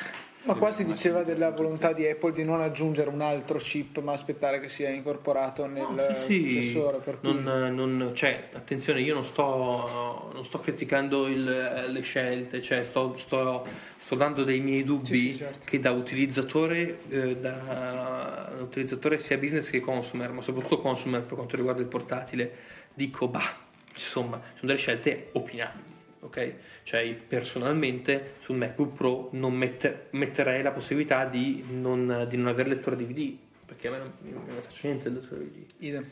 [0.42, 4.12] Ma qua si diceva della volontà di Apple di non aggiungere un altro chip, ma
[4.12, 6.40] aspettare che sia incorporato nel No, sì, sì.
[6.40, 6.98] processore.
[6.98, 12.62] Per cui Non, non- cioè, attenzione, io non sto, non sto criticando il- le scelte,
[12.62, 13.66] cioè sto, sto-
[13.98, 15.58] sto dando dei miei dubbi Sì, sì, certo.
[15.64, 21.56] che da utilizzatore, eh, da utilizzatore sia business che consumer, ma soprattutto consumer per quanto
[21.56, 22.50] riguarda il portatile,
[22.94, 23.56] dico, bah,
[23.92, 25.88] insomma, sono delle scelte opinabili.
[26.22, 26.54] Ok,
[26.90, 32.70] cioè personalmente sul MacBook Pro non mette- metterei la possibilità di non, di non avere
[32.70, 33.32] lettore DVD
[33.64, 36.04] perché a me non, non faccio niente del lettore DVD idem.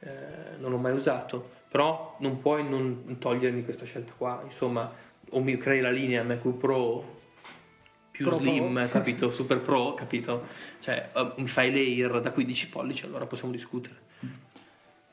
[0.00, 0.10] eh,
[0.58, 4.92] non l'ho mai usato, però non puoi non togliermi questa scelta qua, insomma,
[5.30, 7.14] o mi crei la linea MacBook Pro
[8.10, 8.88] più Pro slim, Pro.
[8.88, 10.48] capito, super pro, capito,
[10.80, 14.04] cioè mi fai layer da 15 pollici, allora possiamo discutere.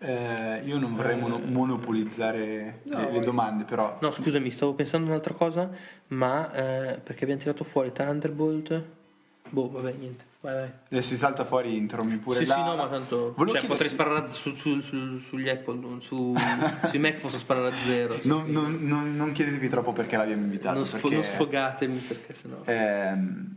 [0.05, 5.07] Eh, io non vorrei mono- monopolizzare No, le, le domande, però No, scusami, stavo pensando
[5.07, 5.69] a un'altra cosa,
[6.07, 8.83] ma eh, perché abbiamo tirato fuori Thunderbolt,
[9.49, 10.25] boh, vabbè, niente.
[10.41, 10.71] Vai, vai.
[10.89, 12.55] E si salta fuori, interrompi pure Sì, la...
[12.55, 13.15] sì, no, ma tanto.
[13.37, 16.35] Volevo Cioè, chiederti- potrei sparare su- su- su- sugli Apple, su,
[16.89, 18.19] sui Mac posso sparare a zero.
[18.23, 20.79] Non, non- non- non chiedetevi troppo perché l'abbiamo invitato.
[20.79, 21.15] non, sfo- perché...
[21.15, 22.57] non sfogatemi perché sennò.
[22.65, 23.55] Ehm,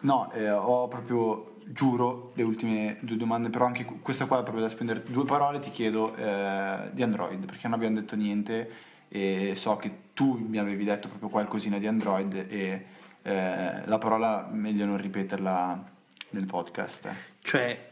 [0.00, 4.64] no, eh, ho proprio, giuro, le ultime due domande, però anche questa qua è proprio
[4.64, 8.70] da spendere due parole, ti chiedo eh, di Android, perché non abbiamo detto niente
[9.08, 12.86] e so che tu mi avevi detto proprio qualcosina di Android e
[13.22, 15.90] eh, la parola meglio non ripeterla
[16.30, 17.14] nel podcast.
[17.40, 17.90] Cioè,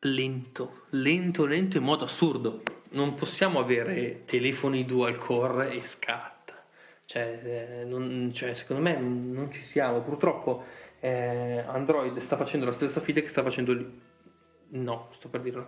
[0.00, 2.62] lento, lento, lento in modo assurdo.
[2.90, 6.62] Non possiamo avere telefoni dual core e scatta.
[7.04, 10.00] Cioè, eh, non- cioè, secondo me non, ci siamo.
[10.00, 10.64] Purtroppo
[11.00, 14.00] eh, Android sta facendo la stessa fine che sta facendo lì.
[14.72, 15.66] No, sto per dire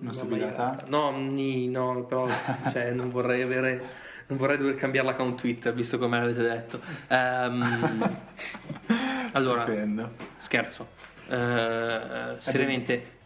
[0.00, 0.84] una, stupidata?
[0.88, 2.26] No, ni- no, però
[2.72, 4.06] cioè, non vorrei avere.
[4.28, 6.80] Non vorrei dover cambiare l'account Twitter, visto come l'avete detto.
[7.08, 7.62] Ehm,
[9.32, 10.10] allora, Stupendo.
[10.36, 10.86] Scherzo.
[11.28, 13.16] Eh, seriamente.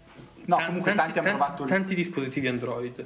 [0.45, 3.05] No, comunque tanti hanno provato tanti dispositivi Android.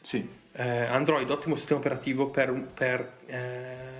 [0.00, 2.52] Sì, Eh, Android, ottimo sistema operativo per.
[2.52, 3.90] per, eh,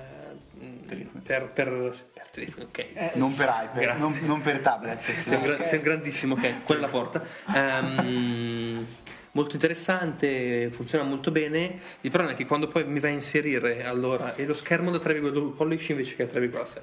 [1.23, 1.95] per, per,
[2.33, 2.79] per telefoni, ok.
[2.79, 4.99] Eh, non per iPad, non, non per tablet.
[4.99, 7.25] Sei gra- sei un grandissimo, ok, quella è la porta.
[7.55, 8.87] Ehm,
[9.33, 11.79] molto interessante, funziona molto bene.
[12.01, 14.99] Il problema è che quando poi mi vai a inserire allora è lo schermo da
[14.99, 16.81] 3,2 pollici invece che a 3,7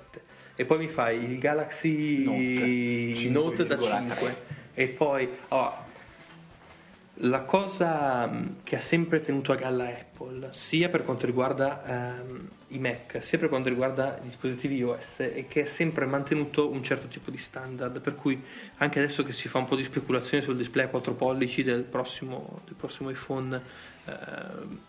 [0.56, 2.24] e poi mi fai il Galaxy
[3.30, 4.08] Note Note, da 5,3.
[4.10, 4.36] 5
[4.74, 5.74] e poi oh,
[7.22, 12.48] la cosa mh, che ha sempre tenuto a galla Apple, sia per quanto riguarda ehm,
[12.70, 16.84] i Mac, sia per quanto riguarda i dispositivi iOS, è che ha sempre mantenuto un
[16.84, 18.00] certo tipo di standard.
[18.00, 18.42] Per cui
[18.78, 21.84] anche adesso che si fa un po' di speculazione sul display a 4 pollici del
[21.84, 23.62] prossimo, del prossimo iPhone,
[24.06, 24.80] ehm,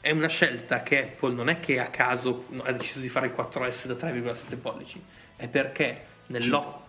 [0.00, 3.34] è una scelta che Apple non è che a caso ha deciso di fare il
[3.36, 5.00] 4S da 3,7 pollici,
[5.36, 6.80] è perché nell'ottica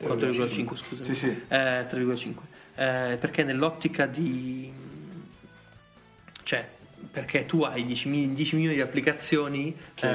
[0.00, 1.28] 4,5 scusa Sì, sì.
[1.48, 2.32] eh, 3,5
[2.80, 4.70] Eh, perché nell'ottica di
[6.44, 6.64] cioè
[7.10, 10.06] perché tu hai 10, mi- 10 milioni di applicazioni Che-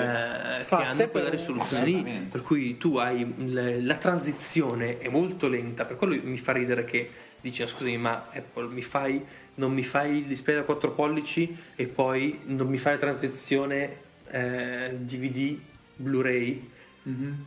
[0.59, 5.49] eh, che hanno quella risoluzione lì per cui tu hai l- la transizione è molto
[5.49, 7.09] lenta per quello mi fa ridere che
[7.41, 9.22] dici "Ah, scusami ma Apple mi fai
[9.55, 13.97] non mi fai il display da 4 pollici e poi non mi fai la transizione
[14.30, 15.57] eh, DVD
[15.97, 16.70] Blu-ray
[17.03, 17.45] Mhm.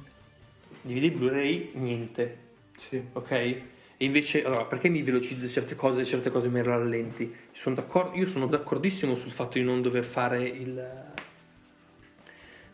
[0.83, 2.37] DVD Blu-ray niente
[2.77, 3.03] Sì.
[3.13, 3.61] ok?
[3.99, 7.35] E invece, allora, perché mi velocizza certe cose e certe cose mi rallenti?
[7.53, 11.05] Sono d'accordo, io sono d'accordissimo sul fatto di non dover fare il,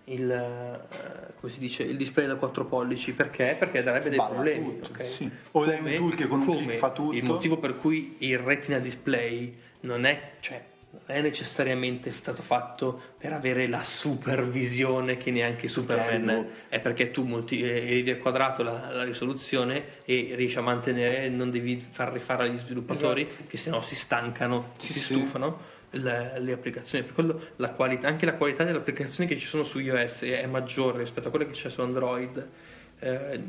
[0.04, 3.54] il eh, come si dice, il display da 4 pollici, perché?
[3.56, 5.06] Perché darebbe dei Sballa problemi, tutto, ok?
[5.08, 5.30] sì.
[5.52, 7.14] O dai un tool che con un come click fa tutto.
[7.14, 10.60] Il motivo per cui il retina display non è, cioè,
[11.06, 16.46] è necessariamente stato fatto per avere la supervisione che neanche Superman Bello.
[16.68, 21.28] è perché tu molti, eh, elevi al quadrato la, la risoluzione e riesci a mantenere,
[21.28, 25.14] non devi far rifare agli sviluppatori che sennò si stancano, Sì, si sì.
[25.14, 27.04] stufano le, le applicazioni.
[27.04, 30.46] Per quello la qualità, anche la qualità delle applicazioni che ci sono su iOS è
[30.46, 32.48] maggiore rispetto a quelle che c'è su Android.
[32.98, 33.40] Eh,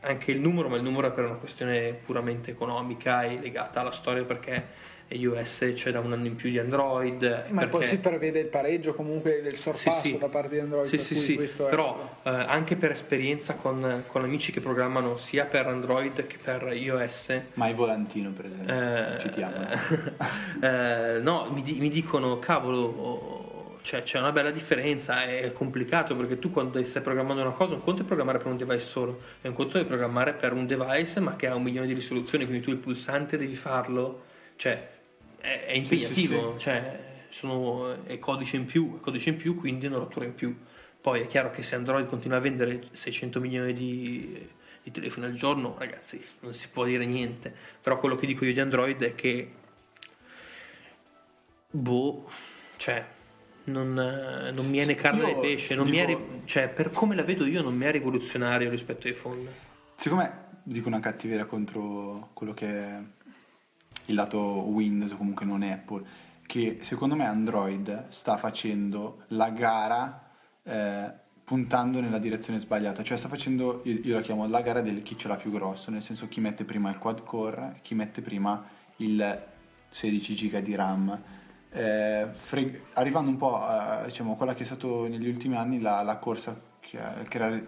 [0.00, 3.90] anche il numero, ma il numero è per una questione puramente economica e legata alla
[3.90, 7.22] storia perché iOS c'è da un anno in più di Android.
[7.48, 7.66] Ma perché...
[7.76, 10.18] poi si prevede il pareggio comunque del sorpasso Sì, sì.
[10.18, 10.86] da parte di Android.
[10.88, 14.52] Sì, per sì, cui sì, questo è- però eh, anche per esperienza con, con amici
[14.52, 18.74] che programmano sia per Android che per iOS, Ma il volantino, per esempio.
[18.74, 19.54] eh, Citiamo.
[20.60, 26.16] eh, no, mi, di- mi dicono, cavolo, oh, cioè, c'è una bella differenza, è complicato
[26.16, 29.20] perché tu quando stai programmando una cosa, un conto è programmare per un device solo,
[29.42, 32.46] è un conto è programmare per un device ma che ha un milione di risoluzioni,
[32.46, 34.22] quindi tu il pulsante devi farlo,
[34.56, 34.88] cioè
[35.44, 39.56] è, è Sì, sì, impegnativo, cioè sono, è codice in più, è codice in più,
[39.56, 40.56] quindi è una rottura in più.
[41.00, 44.48] Poi è chiaro che se Android continua a vendere 600 milioni di,
[44.82, 47.54] di telefoni al giorno, ragazzi, non si può dire niente.
[47.82, 49.50] Però quello che dico io di Android è che,
[51.70, 52.30] boh,
[52.76, 53.04] cioè,
[53.64, 56.90] non, non mi è né carne né pesce, non mi è dico- ri- cioè, per
[56.90, 59.52] come la vedo io, non mi è rivoluzionario rispetto ai iPhone.
[59.96, 62.98] Secondo me dico una cattiveria contro quello che è
[64.06, 66.04] il lato Windows comunque non Apple,
[66.46, 70.22] che secondo me Android sta facendo la gara
[70.62, 71.12] eh,
[71.44, 75.16] puntando nella direzione sbagliata, cioè sta facendo, io, io la chiamo la gara del chi
[75.18, 78.64] ce l'ha più grosso, nel senso chi mette prima il quad core, chi mette prima
[78.96, 79.46] il
[79.90, 81.22] 16 giga di RAM.
[81.70, 86.02] Eh, freg- arrivando un po' a diciamo, quella che è stato negli ultimi anni la,
[86.02, 86.72] la corsa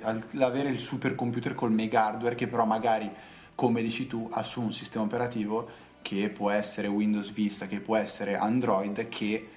[0.02, 3.10] al- l'avere il supercomputer col mega hardware che però magari
[3.54, 5.68] come dici tu ha su un sistema operativo
[6.06, 9.48] che può essere Windows Vista che può essere Android che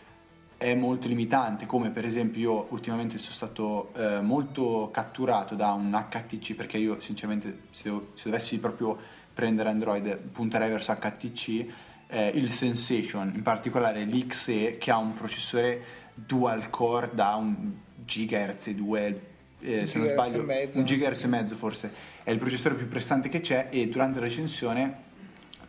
[0.58, 5.92] è molto limitante, come per esempio io ultimamente sono stato eh, molto catturato da un
[5.92, 8.98] HTC perché io sinceramente se, se dovessi proprio
[9.32, 11.66] prendere Android punterei verso HTC,
[12.08, 15.82] eh, il Sensation, in particolare l'XE che ha un processore
[16.16, 17.72] dual core da un
[18.04, 19.22] GHz e 2
[19.62, 21.94] eh, se non sbaglio un GHz e mezzo forse
[22.24, 25.08] è il processore più prestante che c'è e durante la recensione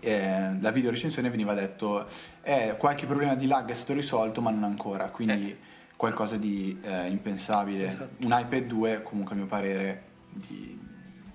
[0.01, 2.07] eh, la video recensione veniva detto
[2.43, 5.57] eh, qualche problema di lag è stato risolto ma non ancora quindi
[5.97, 7.89] qualcosa di eh, impensabile.
[7.89, 8.25] Esatto.
[8.25, 10.79] un iPad 2 comunque a mio parere di,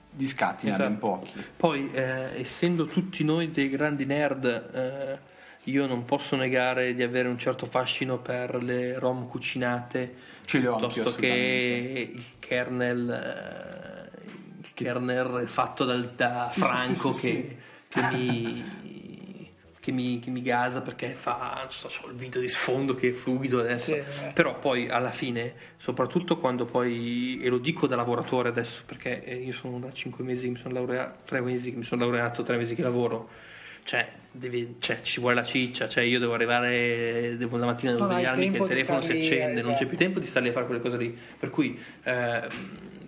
[0.09, 1.07] di scatti ha ben Esatto.
[1.07, 1.43] pochi.
[1.55, 5.34] Poi, eh, essendo tutti noi dei grandi nerd, eh,
[5.70, 11.13] io non posso negare di avere un certo fascino per le ROM cucinate, Ce piuttosto
[11.13, 14.20] che il kernel, eh,
[14.61, 17.57] il kernel fatto dal- da sì, Franco sì, sì, che,
[17.96, 22.50] che mi, che, mi, che mi gasa perché fa, non so, c'ho il video di
[22.50, 23.93] sfondo che è fluido adesso.
[23.93, 24.04] Sì.
[24.34, 29.36] Però poi alla fine, soprattutto quando poi, e lo dico da lavoratore adesso, perché eh,
[29.36, 32.43] io sono da 5 mesi che mi sono laureato, 3 mesi che mi sono laureato,
[32.43, 33.30] 3 mesi che lavoro,
[33.84, 38.06] cioè, devi- cioè, ci vuole la ciccia, cioè io devo arrivare, devo la mattina devo
[38.06, 39.88] svegliarmi che il telefono si star lì, accende, non c'è esatto.
[39.88, 41.18] più tempo di stare lì a fare quelle cose lì.
[41.39, 42.48] Per cui, eh,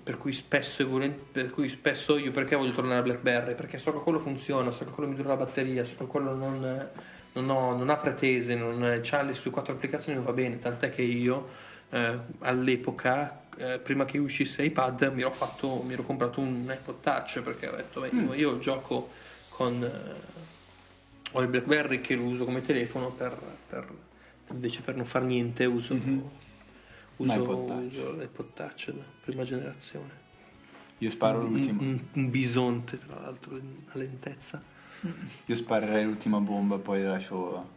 [0.08, 3.55] per cui spesso volent- per cui spesso io perché voglio tornare a BlackBerry?
[3.55, 6.34] Perché so che quello funziona, so che quello mi dura la batteria, so che quello
[6.34, 6.88] non,
[7.34, 10.91] non, ho- non ha pretese, non ha le sue quattro applicazioni non va bene, tant'è
[10.91, 11.49] che io
[11.89, 17.01] eh, all'epoca eh, prima che uscisse iPad mi ero, fatto, mi ero comprato un iPod
[17.01, 18.32] Touch perché ho detto beh, Mm.
[18.36, 19.10] io gioco
[19.49, 20.36] con eh,
[21.34, 23.38] ho il BlackBerry che lo uso come telefono per,
[23.70, 23.88] per-
[24.51, 26.24] invece per non far niente uso, Mhm.
[27.18, 27.91] Uso, Un iPod Touch.
[27.93, 30.26] uso l'iPod Touch della prima generazione
[30.99, 34.61] io sparo un, l'ultimo un- un bisonte tra l'altro in- a lentezza
[35.45, 37.70] io sparerei l'ultima bomba poi la lascio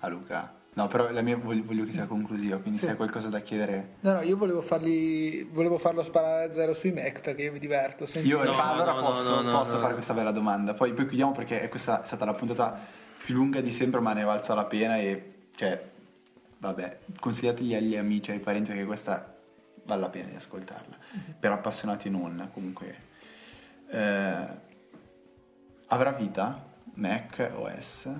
[0.00, 2.84] a Luca no però la mia voglio, voglio che sia conclusiva quindi Sì.
[2.86, 5.42] se hai qualcosa da chiedere No, no, io volevo farli.
[5.42, 8.06] Volevo farlo sparare a zero sui Mac perché io mi diverto.
[8.06, 9.80] Senti- Io No, fa- allora no, posso, no, no, posso no.
[9.80, 10.74] fare questa bella domanda.
[10.74, 12.78] Poi, poi chiudiamo perché è questa è stata la puntata
[13.24, 14.98] più lunga di sempre, ma ne valsa la pena.
[14.98, 15.90] E cioè,
[16.58, 19.36] vabbè, consigliategli agli amici, ai parenti che questa
[19.84, 20.96] vale la pena di ascoltarla.
[21.38, 23.06] Per appassionati non, comunque.
[23.90, 24.46] Eh,
[25.86, 28.12] avrà vita Mac OS?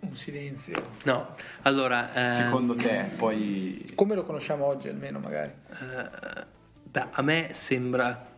[0.00, 0.96] Un silenzio.
[1.04, 3.92] no allora ehm, Secondo te, poi.
[3.94, 5.52] Come lo conosciamo oggi almeno, magari.
[5.70, 6.44] Eh,
[6.84, 8.28] beh, a me sembra.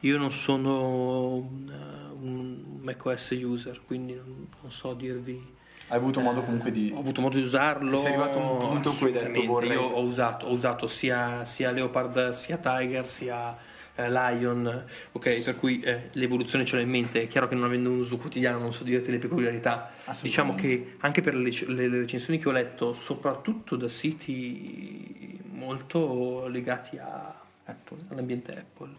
[0.00, 5.56] Io non sono un, eh, un macOS user, quindi non, non so dirvi.
[5.90, 6.92] Hai avuto modo comunque di.
[6.94, 7.96] Ho avuto modo di usarlo.
[7.98, 10.86] Sei arrivato a un punto in cui hai detto, vorrei- Io ho usato, ho usato
[10.86, 13.56] sia, sia Leopard, sia Tiger, sia
[13.94, 14.84] eh, Lion.
[15.12, 17.22] Ok, per cui eh, l'evoluzione ce l'ho in mente.
[17.22, 19.90] È chiaro che non avendo un uso quotidiano non so dirti le peculiarità.
[20.20, 26.46] Diciamo che anche per le, le- le recensioni che ho letto, soprattutto da siti molto
[26.48, 27.98] legati a Apple.
[28.10, 28.90] all'ambiente Apple,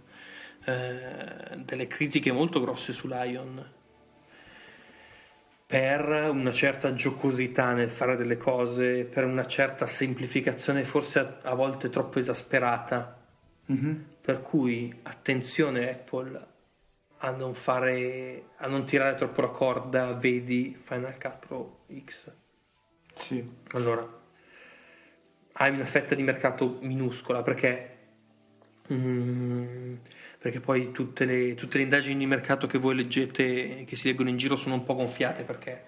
[0.70, 3.78] eh, delle critiche molto grosse su Lion
[5.70, 11.54] per una certa giocosità nel fare delle cose, per una certa semplificazione forse a, a
[11.54, 13.16] volte troppo esasperata.
[13.66, 14.06] Mhm.
[14.20, 16.48] Per cui attenzione Apple
[17.18, 22.32] a non fare a non tirare troppo la corda, vedi Final Cut Pro X.
[23.14, 23.48] Sì.
[23.74, 24.08] Allora,
[25.54, 27.98] hai una fetta di mercato minuscola perché,
[28.92, 29.96] mm,
[30.40, 34.30] perché poi tutte le, tutte le indagini di mercato che voi leggete, che si leggono
[34.30, 35.84] in giro, sono un po' gonfiate perché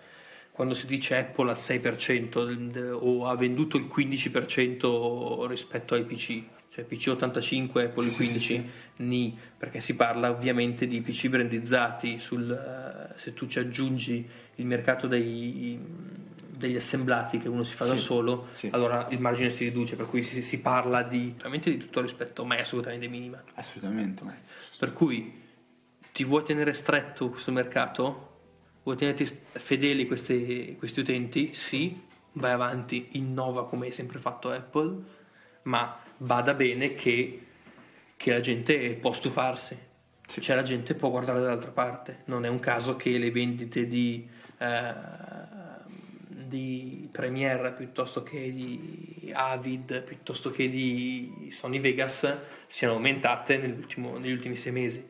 [0.51, 6.03] quando si dice Apple al 6% del- del- o ha venduto il 15% rispetto ai
[6.03, 6.43] PC,
[6.73, 8.69] cioè PC 85 Apple Sì, sì, 15 sì,
[9.03, 14.65] ni, perché si parla ovviamente di PC brandizzati sul, eh, se tu ci aggiungi il
[14.65, 15.79] mercato dei,
[16.61, 18.69] degli assemblati che uno si fa da Sì, solo sì.
[18.71, 22.45] allora il margine si riduce per cui si, si parla di veramente di tutto rispetto
[22.45, 24.23] ma è assolutamente minima Assolutamente.
[24.77, 25.39] per cui
[26.13, 28.27] ti vuoi tenere stretto questo mercato?
[28.83, 31.53] Vuoi tenerti fedeli questi, questi utenti?
[31.53, 32.01] Sì,
[32.33, 34.97] vai avanti, innova come hai sempre fatto Apple,
[35.63, 37.45] ma bada bene che,
[38.17, 39.77] che la gente può stufarsi.
[40.27, 40.41] Sì.
[40.41, 42.23] Cioè la gente può guardare dall'altra parte.
[42.25, 44.93] Non è un caso che le vendite di, eh,
[46.51, 52.37] di Premiere piuttosto che di Avid, piuttosto che di Sony Vegas
[52.67, 55.09] siano aumentate negli ultimi sei mesi.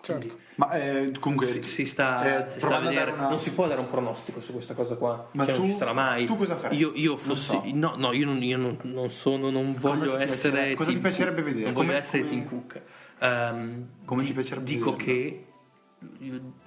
[0.00, 0.38] Certo.
[0.54, 1.48] Ma eh, comunque.
[1.48, 3.10] Si, si sta, eh, si sta a vedere.
[3.10, 5.28] una- Non si può dare un pronostico su questa cosa qua.
[5.32, 6.26] Ma Cioè, non tu- ci sarà mai.
[6.26, 6.80] tu cosa faresti?
[6.80, 7.44] Io, io Non fossi.
[7.46, 7.62] so.
[7.72, 9.50] No, no, io non, io non- non sono.
[9.50, 10.50] Non voglio ti essere.
[10.52, 11.64] piacerebbe- cosa ti piacerebbe vedere?
[11.64, 12.80] Non voglio Come- essere come- Tim Cook.
[13.18, 15.04] Ehm, Come ti di- piacerebbe dico vederlo?
[15.12, 15.44] che.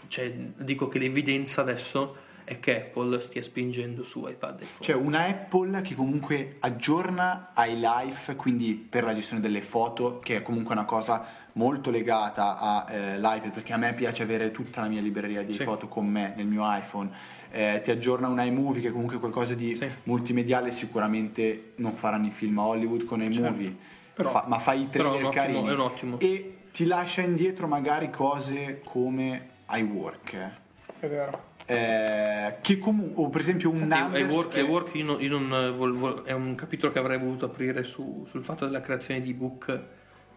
[0.09, 2.15] cioè, dico che l'evidenza adesso
[2.49, 4.79] è che Apple stia spingendo su iPad e iPhone.
[4.83, 10.41] Cioè una Apple che comunque aggiorna iLife, quindi per la gestione delle foto, che è
[10.41, 11.23] comunque una cosa
[11.53, 15.63] molto legata all'iPad, perché a me piace avere tutta la mia libreria di Sì.
[15.63, 17.11] foto con me nel mio iPhone.
[17.51, 19.87] Eh, ti aggiorna un iMovie che è comunque qualcosa di Sì.
[20.03, 23.75] multimediale, sicuramente non faranno i film a Hollywood con iMovie,
[24.15, 26.19] Però- fa- ma fai i trailer ottimo- carini è un ottimo.
[26.19, 30.51] e ti lascia indietro magari cose come iWork.
[30.99, 31.47] È vero.
[31.71, 33.85] Eh, che comunque, o per esempio un che-
[35.71, 39.33] vol- vol- è un capitolo che avrei voluto aprire su- sul fatto della creazione di
[39.33, 39.65] book.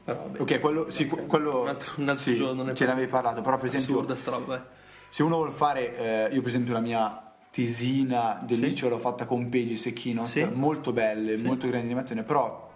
[0.04, 2.92] Però, vabbè, Ok, quello, sì, que- quello Un altro- un altro sì, giorno ce ne
[2.92, 4.56] avevi parlato, però per esempio roba.
[4.56, 4.60] eh.
[5.08, 8.64] se uno vuole fare, eh, io per esempio la mia tesina del Sì.
[8.64, 10.44] liceo l'ho fatta con Pages e Keynote, Sì.
[10.52, 12.70] molto belle, molto grandi animazioni, però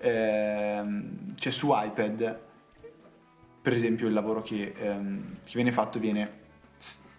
[0.00, 2.38] ehm, c'è su iPad,
[3.60, 6.37] per esempio il lavoro che, ehm, che viene fatto viene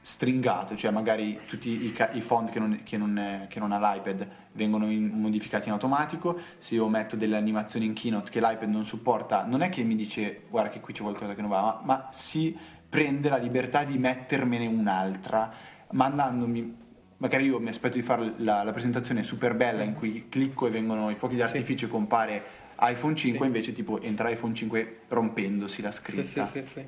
[0.10, 3.78] stringato, cioè magari tutti i, ca- i font che non, che non che non ha
[3.94, 8.68] l'iPad vengono in- modificati in automatico, se io metto delle animazioni in Keynote che l'iPad
[8.70, 11.62] non supporta, non è che mi dice guarda che qui c'è qualcosa che non va,
[11.62, 12.58] ma, ma si
[12.90, 15.52] prende la libertà di mettermene un'altra,
[15.92, 16.76] mandandomi
[17.18, 20.72] magari io mi aspetto di fare la, la presentazione super bella in cui clicco e
[20.72, 22.44] vengono i fuochi d'artificio e compare
[22.80, 23.46] iPhone 5 Sì.
[23.46, 26.86] invece tipo entra iPhone 5 rompendosi la Sì, scritta sì, sì, sì.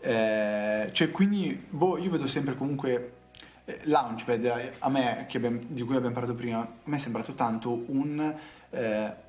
[0.00, 3.12] Eh, cioè quindi boh, io vedo sempre comunque
[3.64, 7.32] eh, Launchpad a me che abbiam- di cui abbiamo parlato prima a me è sembrato
[7.32, 8.34] tanto un
[8.70, 9.26] eh,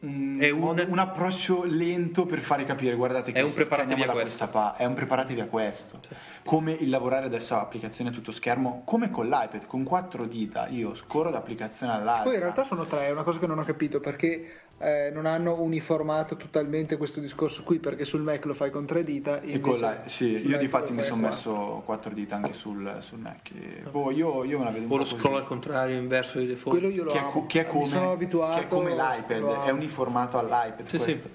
[0.00, 4.04] un, È un- un approccio lento per fare capire guardate che È un preparatevi a
[4.04, 4.20] questo.
[4.20, 6.14] questa pa- è un preparatevi a questo Sì.
[6.48, 10.94] Come il lavorare adesso applicazione a tutto schermo come con l'iPad con quattro dita io
[10.94, 13.64] scorro da applicazione all'altra Poi in realtà sono tre, è una cosa che non ho
[13.64, 18.70] capito perché eh, non hanno uniformato totalmente questo discorso qui perché sul Mac lo fai
[18.70, 19.42] con tre dita.
[19.42, 23.18] E con la- sì, io di fatti mi sono messo quattro dita anche sul, sul
[23.18, 23.50] Mac.
[23.50, 25.16] E, boh, io, io me la vedo un O po' lo così.
[25.20, 26.78] scroll al contrario, inverso di default.
[26.78, 27.30] Quello io lo che è, amo.
[27.30, 30.98] co- che è Mi come, sono abituato, che è come l'iPad, è uniformato all'iPad Sì,
[30.98, 31.04] sì.
[31.04, 31.30] questo.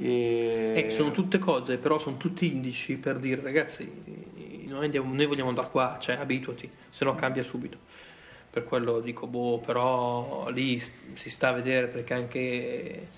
[0.00, 0.84] E...
[0.88, 3.84] Eh, sono tutte cose, però sono tutti indici per dire ragazzi,
[4.68, 7.78] noi, andiamo- noi vogliamo andare qua, cioè abituati, se no cambia subito.
[8.50, 10.80] Per quello dico, boh, però lì
[11.14, 13.08] si sta a vedere perché anche,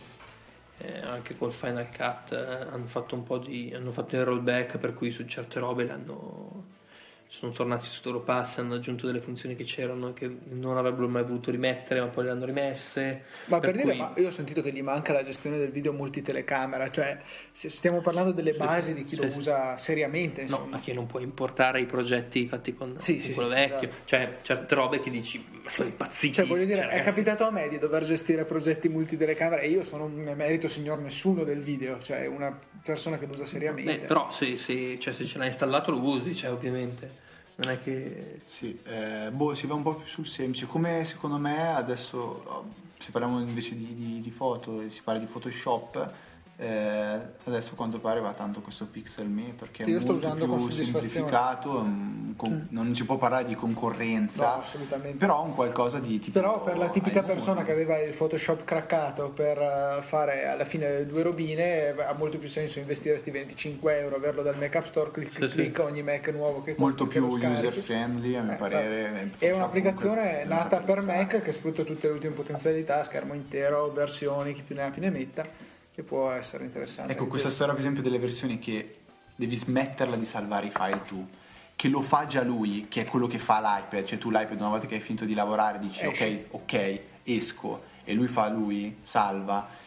[0.78, 2.36] eh, anche col Final Cut eh,
[2.72, 3.72] hanno fatto un po' di.
[3.74, 6.78] hanno fatto il rollback per cui su certe robe l'hanno.
[7.32, 11.22] Sono tornati su loro pass, hanno aggiunto delle funzioni che c'erano che non avrebbero mai
[11.22, 13.22] voluto rimettere, ma poi le hanno rimesse.
[13.44, 15.70] Ma per, per dire, cui- ma io ho sentito che gli manca la gestione del
[15.70, 17.20] video multitelecamera, cioè
[17.52, 19.38] stiamo parlando delle basi di chi sì, lo sì.
[19.38, 20.76] usa seriamente, No, insomma.
[20.76, 23.88] ma che non puoi importare i progetti fatti con, Sì, con sì, quello sì, vecchio.
[23.88, 24.02] esatto.
[24.06, 26.34] Cioè, certe robe che dici, ma siamo impazziti.
[26.34, 29.68] Cioè, voglio dire, Cioè, è ragazzi, capitato a me di dover gestire progetti multitelecamera e
[29.68, 33.98] io sono un emerito signor nessuno del video, cioè una persona che lo usa seriamente.
[34.00, 37.19] Beh, però se, se- cioè, se ce l'hai installato lo usi, cioè, ovviamente.
[37.62, 38.40] Non è che...
[38.46, 40.66] Sì, eh, boh, si va un po' più sul semplice.
[40.66, 45.26] Come secondo me adesso, oh, se parliamo invece di, di- di foto, si parla di
[45.26, 46.12] Photoshop,
[46.62, 50.68] eh, adesso a quanto pare va tanto questo pixelmator che Sì, io è molto più
[50.68, 55.16] semplificato, mm, con- non si può parlare di concorrenza, No, assolutamente.
[55.16, 56.38] però un qualcosa di tipo...
[56.38, 61.06] Però per la tipica persona che aveva il Photoshop craccato per eh, fare alla fine
[61.06, 65.10] due robine ha molto più senso investire questi 25 euro, averlo dal Mac App Store,
[65.10, 65.82] clic clic Sì, clic, sì.
[65.82, 69.06] ogni Mac nuovo che molto che più user friendly a mio Eh, parere.
[69.08, 71.00] È Photoshop un'applicazione nata per.
[71.00, 75.00] Mac che sfrutta tutte le ultime potenzialità, schermo intero, versioni, chi più ne ha più
[75.00, 75.42] ne metta,
[75.94, 77.12] che può essere interessante.
[77.12, 78.96] Ecco, questa storia per esempio delle versioni che
[79.34, 81.26] devi smetterla di salvare i file tu,
[81.74, 84.68] che lo fa già lui, che è quello che fa l'iPad, cioè tu l'iPad una
[84.68, 86.46] volta che hai finito di lavorare dici Esci.
[86.50, 89.78] ok, ok, esco, e lui fa lui, salva.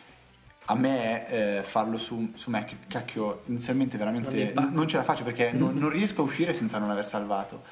[0.65, 1.27] A me
[1.59, 4.69] eh, farlo su, su Mac, cacchio, inizialmente Non veramente impacca.
[4.69, 7.63] non ce la faccio perché non, non riesco a uscire senza non aver salvato.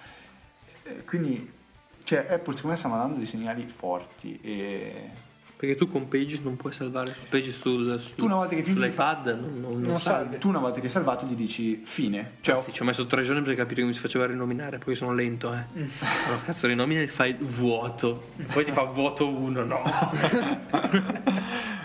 [0.83, 1.51] Eh, quindi,
[2.03, 5.09] cioè, Apple secondo me sta mandando dei segnali forti e
[5.61, 9.27] Perché tu con Pages non puoi salvare Pages sul, sul- Tu una volta che sull'iPad
[9.39, 10.39] non, non, non Non salvi.
[10.39, 12.37] tu una volta che hai salvato gli dici fine.
[12.41, 14.95] Cioè, Anzi, ci ho messo tre giorni per capire che mi si faceva rinominare, poi
[14.95, 15.63] sono lento, eh.
[15.79, 15.85] Mm.
[16.25, 18.29] Allora, cazzo, rinomina il file vuoto.
[18.51, 19.81] Poi ti fa vuoto 1, no.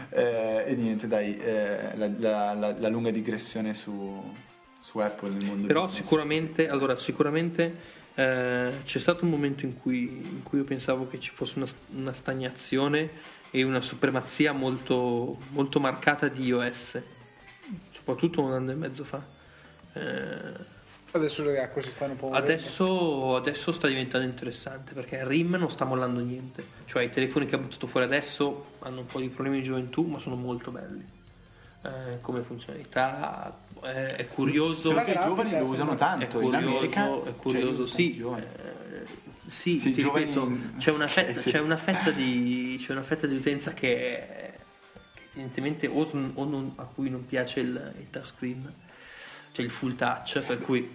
[0.08, 4.22] Eh, e niente, dai, eh, la, la- la- la lunga digressione su,
[4.80, 7.74] su Apple nel mondo Però sicuramente, allora, sicuramente
[8.14, 11.66] eh, c'è stato un momento in cui, in cui io pensavo che ci fosse una,
[11.96, 13.10] una stagnazione
[13.56, 17.00] e una supremazia molto, molto marcata di iOS,
[17.90, 19.22] soprattutto un anno e mezzo fa.
[19.94, 20.74] Eh,
[21.12, 22.30] Adesso le acque si stanno un po'.
[22.32, 26.66] Adesso, adesso sta diventando interessante perché RIM non sta mollando niente.
[26.84, 30.02] Cioè i telefoni che ha buttato fuori adesso hanno un po' di problemi di gioventù,
[30.02, 31.04] ma sono molto belli.
[31.82, 34.88] eh, come funzionalità, è, è curioso.
[34.90, 37.90] Solo che i giovani lo usano È tanto, in curioso, America è cioè, curioso, tanti
[37.90, 38.14] sì.
[38.16, 38.42] giovani.
[38.42, 38.75] eh,
[39.46, 43.02] sì, Sì, ti giovani- ripeto, c'è una, fetta, Eh, c'è, una fetta di, c'è una
[43.02, 44.24] fetta di utenza che,
[45.14, 46.00] che evidentemente o,
[46.34, 48.72] o non- a cui non piace il, il touchscreen,
[49.52, 50.88] cioè il full touch, per cui,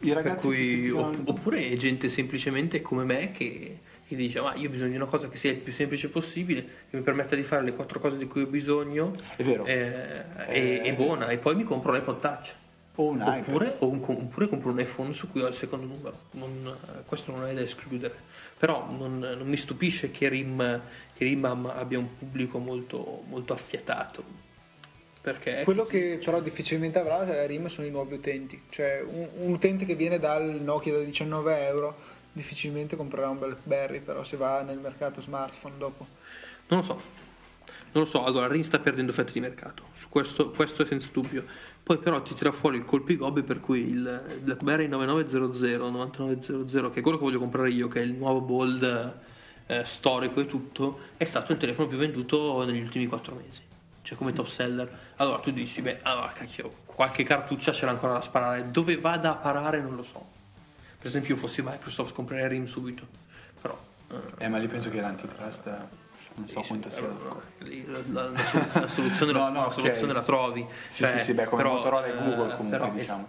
[0.00, 4.70] I ragazzi cui- opp- oppure gente semplicemente come me che, che dice ma io ho
[4.70, 7.62] bisogno di una cosa che sia il più semplice possibile, che mi permetta di fare
[7.64, 9.64] le quattro cose di cui ho bisogno È vero.
[9.66, 10.80] eh, Eh.
[10.80, 12.54] e, e buona, e poi mi compro l'iPod touch.
[12.96, 13.20] O un.
[13.22, 17.02] Oppure, o un- oppure compro un iPhone su cui ho il secondo numero, Non- eh,
[17.06, 18.14] questo non è da escludere.
[18.58, 20.80] Però non, non mi stupisce che RIM,
[21.14, 24.44] che RIM abbia un pubblico molto, molto affiatato.
[25.20, 28.62] Perché Quello così, che però difficilmente avrà la RIM sono i nuovi utenti.
[28.70, 31.96] Cioè, un, un utente che viene dal Nokia da 19 euro
[32.32, 36.06] difficilmente comprerà un BlackBerry, però se va nel mercato smartphone dopo.
[36.68, 37.00] Non lo so.
[37.92, 41.08] Non lo so, allora RIM sta perdendo fette di mercato, su questo, questo è senza
[41.12, 41.44] dubbio.
[41.86, 47.00] Poi però ti tira fuori il colpigobbe per cui il BlackBerry 9900, 9900, che è
[47.00, 49.14] quello che voglio comprare io, che è il nuovo bold
[49.66, 53.60] eh, storico e tutto, è stato il telefono più venduto negli ultimi 4 mesi.
[54.02, 54.98] Cioè come top seller.
[55.14, 58.68] Allora tu dici, beh, allora cacchio, qualche cartuccia c'era ancora da sparare.
[58.72, 60.26] Dove vada a parare non lo so.
[60.98, 63.06] Per esempio io fossi Microsoft comprerei RIM subito.
[63.62, 63.78] Però...
[64.10, 65.70] eh, Eh, ma lì penso che l'antitrust
[66.36, 67.02] non so quanto sia.
[67.58, 70.66] lì la, la- la solu- la soluzione, la, No, no, la soluzione la trovi.
[70.88, 73.28] Sì, Cioè, sì, sì, beh, come però, Motorola e eh, Google comunque, però, diciamo.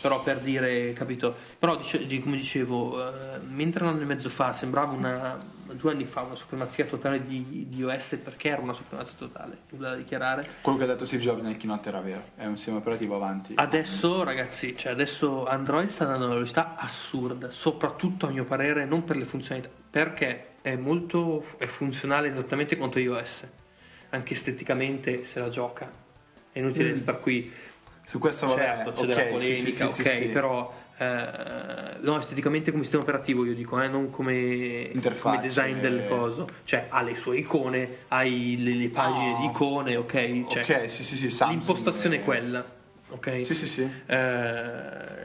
[0.00, 1.34] però per dire, capito?
[1.58, 5.92] Però dice- di- come dicevo, eh, mentre un anno e mezzo fa sembrava una due
[5.92, 10.44] anni fa una supremazia totale di, di iOS perché era una supremazia totale, da dichiarare.
[10.62, 13.52] Quello che ha detto Steve Jobs nel keynote era vero, è un sistema operativo avanti.
[13.56, 18.84] Adesso, ragazzi, cioè adesso Android sta andando a una velocità assurda, soprattutto a mio parere
[18.84, 23.44] non per le funzionalità, perché è molto è funzionale esattamente quanto iOS.
[24.10, 25.90] Anche esteticamente se la gioca.
[26.52, 27.52] È inutile stare qui.
[28.04, 32.18] Su questo vabbè, certo, c'è ok, della polemica, sì, sì, ok, sì, però eh, no,
[32.18, 36.46] esteticamente come sistema operativo io dico, eh, non come, come design del coso.
[36.64, 39.38] Cioè ha le sue icone, hai le, le pagine No.
[39.38, 40.46] di icone, ok?
[40.48, 42.64] Cioè, ok, sì, sì, sì, Samsung, l'impostazione eh, è quella,
[43.10, 43.46] ok?
[43.46, 43.90] Sì, sì, sì.
[44.06, 45.19] Eh,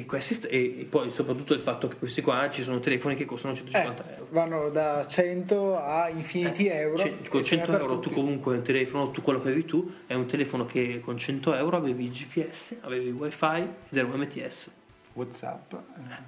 [0.00, 3.24] e, questi st- e, poi soprattutto il fatto che questi qua ci sono telefoni che
[3.24, 4.26] costano 150 Eh, euro.
[4.30, 6.98] vanno da 100 a infiniti euro.
[6.98, 9.48] Cioè, con e ce n'è 100 per euro tu comunque un telefono, tu quello che
[9.48, 13.46] avevi tu è un telefono che con 100 euro avevi il GPS, avevi il wifi
[13.90, 14.70] ed era un MTS.
[15.14, 15.72] Whatsapp.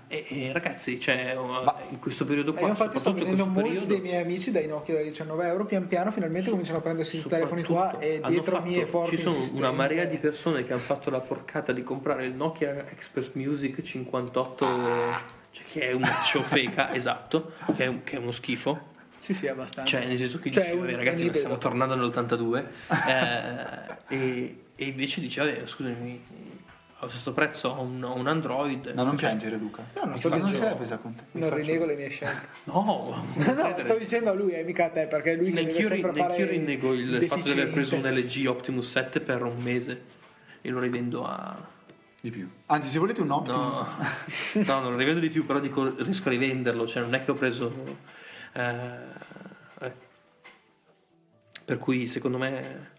[0.09, 3.69] E, e ragazzi, cioè, Ma- in questo periodo E qua, Eh, infatti sto vedendo molti
[3.69, 7.19] periodo, dei miei amici dai Nokia da 19 euro pian piano finalmente cominciano a prendersi
[7.19, 10.73] i telefoni qua e dietro fatto- mie forti ci sono una marea di persone che
[10.73, 14.67] hanno fatto la porcata di comprare il Nokia Express Music 58
[15.53, 18.89] cioè che è una ciofeca esatto che è, un- che è uno schifo
[19.21, 19.97] Sì, sì, abbastanza.
[19.99, 22.65] cioè nel senso che Cioè, dici, un- "Vabbè, ragazzi un ma stiamo tornando nell'82
[23.09, 26.23] eh, e, e invece dice vabbè scusami
[27.01, 29.85] allo stesso prezzo ho un, un Android No, non Cioè, piangere Luca.
[29.95, 31.23] No, non Mi sto fa- non l'è presa con te.
[31.33, 32.47] mi Non faccio- rinego le mie scelte.
[32.65, 36.13] no, No, sto dicendo a lui, eh, mica a te, perché lui che deve sempre
[36.13, 38.41] fare rinnego il fatto di aver preso un deficiente.
[38.43, 40.03] LG Optimus 7 per un mese
[40.61, 41.57] e lo rivendo a
[42.21, 42.49] Di più.
[42.67, 43.75] Anzi, se volete un Optimus.
[44.55, 47.25] No, no, non lo rivendo di più, però dico, riesco a rivenderlo, cioè non è
[47.25, 47.73] che ho preso...
[48.53, 48.95] eh,
[49.81, 49.93] eh.
[51.65, 52.91] Per cui secondo me,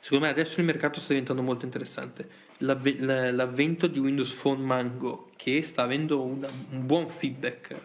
[0.00, 2.48] secondo me adesso il mercato sta diventando molto interessante.
[2.62, 7.78] L'avve- l'avvento di Windows Phone Mango, che sta avendo una- un buon feedback, eh,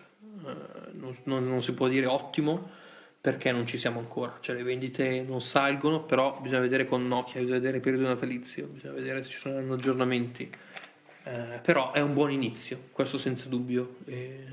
[0.94, 2.70] non, non- non si può dire ottimo,
[3.22, 7.40] perché non ci siamo ancora, cioè le vendite non salgono, però bisogna vedere con Nokia,
[7.40, 10.50] bisogna vedere il periodo natalizio, bisogna vedere se ci sono aggiornamenti.
[11.24, 13.96] Eh, però è un buon inizio, questo senza dubbio.
[14.06, 14.44] E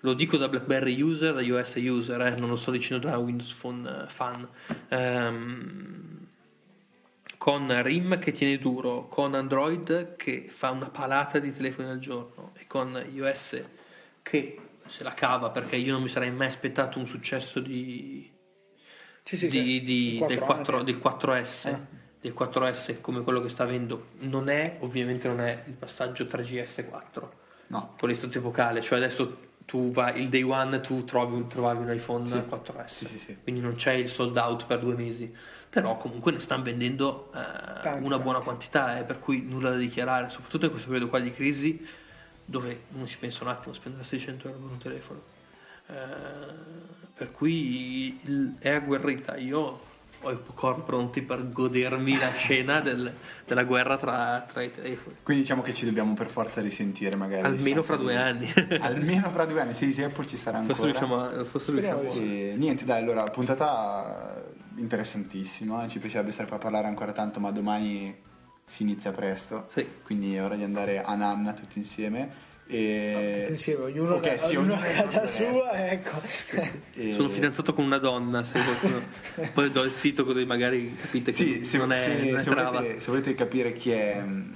[0.00, 3.52] lo dico da BlackBerry user, da iOS user, eh, non lo sto dicendo da Windows
[3.54, 4.46] Phone eh, fan.
[4.88, 6.07] Ehm,
[7.48, 12.52] con RIM che tiene duro, con Android che fa una palata di telefoni al giorno
[12.58, 13.62] e con iOS
[14.20, 18.30] che se la cava perché io non mi sarei mai aspettato un successo di,
[19.22, 19.80] Sì, sì, di- sì.
[19.82, 20.84] di- del, 4, anni.
[20.84, 21.78] del 4S Eh.
[22.20, 27.28] del 4S come quello che sta avendo non è ovviamente non è il passaggio 3GS4
[27.68, 27.94] No.
[27.98, 32.26] con l'istante epocale cioè adesso tu vai il day one tu trovi, trovavi un iPhone
[32.26, 32.34] Sì.
[32.46, 33.36] 4S Sì, sì, sì.
[33.42, 35.34] quindi non c'è il sold out per due mesi
[35.70, 38.44] però comunque ne stanno vendendo eh, Tanti, una buona tanti.
[38.44, 41.86] quantità eh, per cui nulla da dichiarare soprattutto in questo periodo qua di crisi
[42.44, 45.20] dove uno ci pensa un attimo a spendere 600 euro per un telefono
[45.90, 49.80] Eh, per cui il- è agguerrita io
[50.20, 53.12] ho i popcorn pronti per godermi la scena del-
[53.46, 57.42] della guerra tra, tra i telefoni Quindi diciamo che ci dobbiamo per forza risentire magari.
[57.42, 60.58] a almeno fra due di- anni Almeno fra due anni, sì, sì, Apple ci sarà
[60.58, 60.74] ancora.
[60.74, 64.44] forse riusciamo, a- forse riusciamo E niente, dai, allora, puntata
[64.78, 68.14] interessantissima, ci piacerebbe stare qua a parlare ancora tanto, ma domani
[68.66, 69.86] si inizia presto, Sì.
[70.04, 72.46] quindi è ora di andare a Nanna tutti insieme.
[72.70, 73.38] E...
[73.40, 76.20] Tutti insieme, ognuno, Ok, sì, ognuno ognuno a casa sua, ecco.
[76.94, 79.00] e- Sono fidanzato con una donna, se qualcuno...
[79.54, 82.42] poi do il sito così magari capite che Sì, se, non è, se- non è
[82.42, 82.70] se trava.
[82.80, 84.52] volete, se volete capire chi è mh,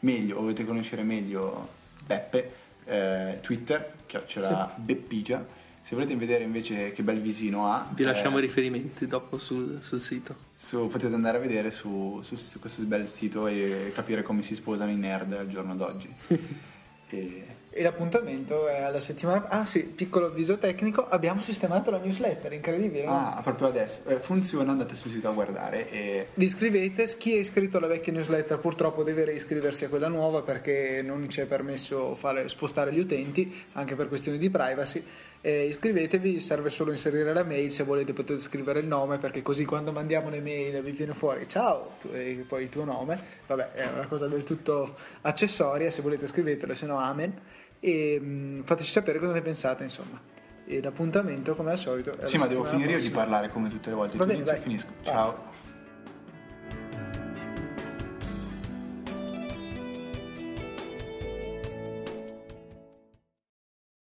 [0.00, 1.68] meglio o volete conoscere meglio
[2.04, 2.52] Beppe,
[2.84, 5.62] eh, Twitter, chiocciola Beppigia.
[5.86, 9.80] Se volete vedere invece che bel visino ha, Vi lasciamo eh, i riferimenti dopo sul,
[9.82, 10.34] sul sito.
[10.56, 14.54] su- potete andare a vedere su, su- su questo bel sito e capire come si
[14.54, 16.08] sposano i nerd al giorno d'oggi.
[17.10, 19.46] e, E l'appuntamento è alla settimana.
[19.48, 23.04] Ah, sì, piccolo avviso tecnico: abbiamo sistemato la newsletter, incredibile.
[23.04, 23.12] no?
[23.36, 27.38] ah, proprio adesso eh, funziona, andate sul sito a guardare e Vi iscrivete, chi è
[27.40, 32.14] iscritto alla vecchia newsletter purtroppo deve reiscriversi a quella nuova perché non ci è permesso
[32.14, 35.02] fare, spostare gli utenti, anche per questioni di privacy.
[35.46, 39.66] Eh, iscrivetevi, serve solo inserire la mail, se volete potete scrivere il nome perché così
[39.66, 43.86] quando mandiamo le mail vi viene fuori ciao e poi il tuo nome, vabbè è
[43.92, 47.38] una cosa del tutto accessoria, se volete scrivetelo, se no amen.
[47.78, 50.18] E mh, fateci sapere cosa ne pensate insomma.
[50.64, 53.18] E l'appuntamento come al solito sì ma devo finire io di prossima.
[53.18, 54.88] parlare come tutte le volte Va bene, finisco.
[55.02, 55.53] Ciao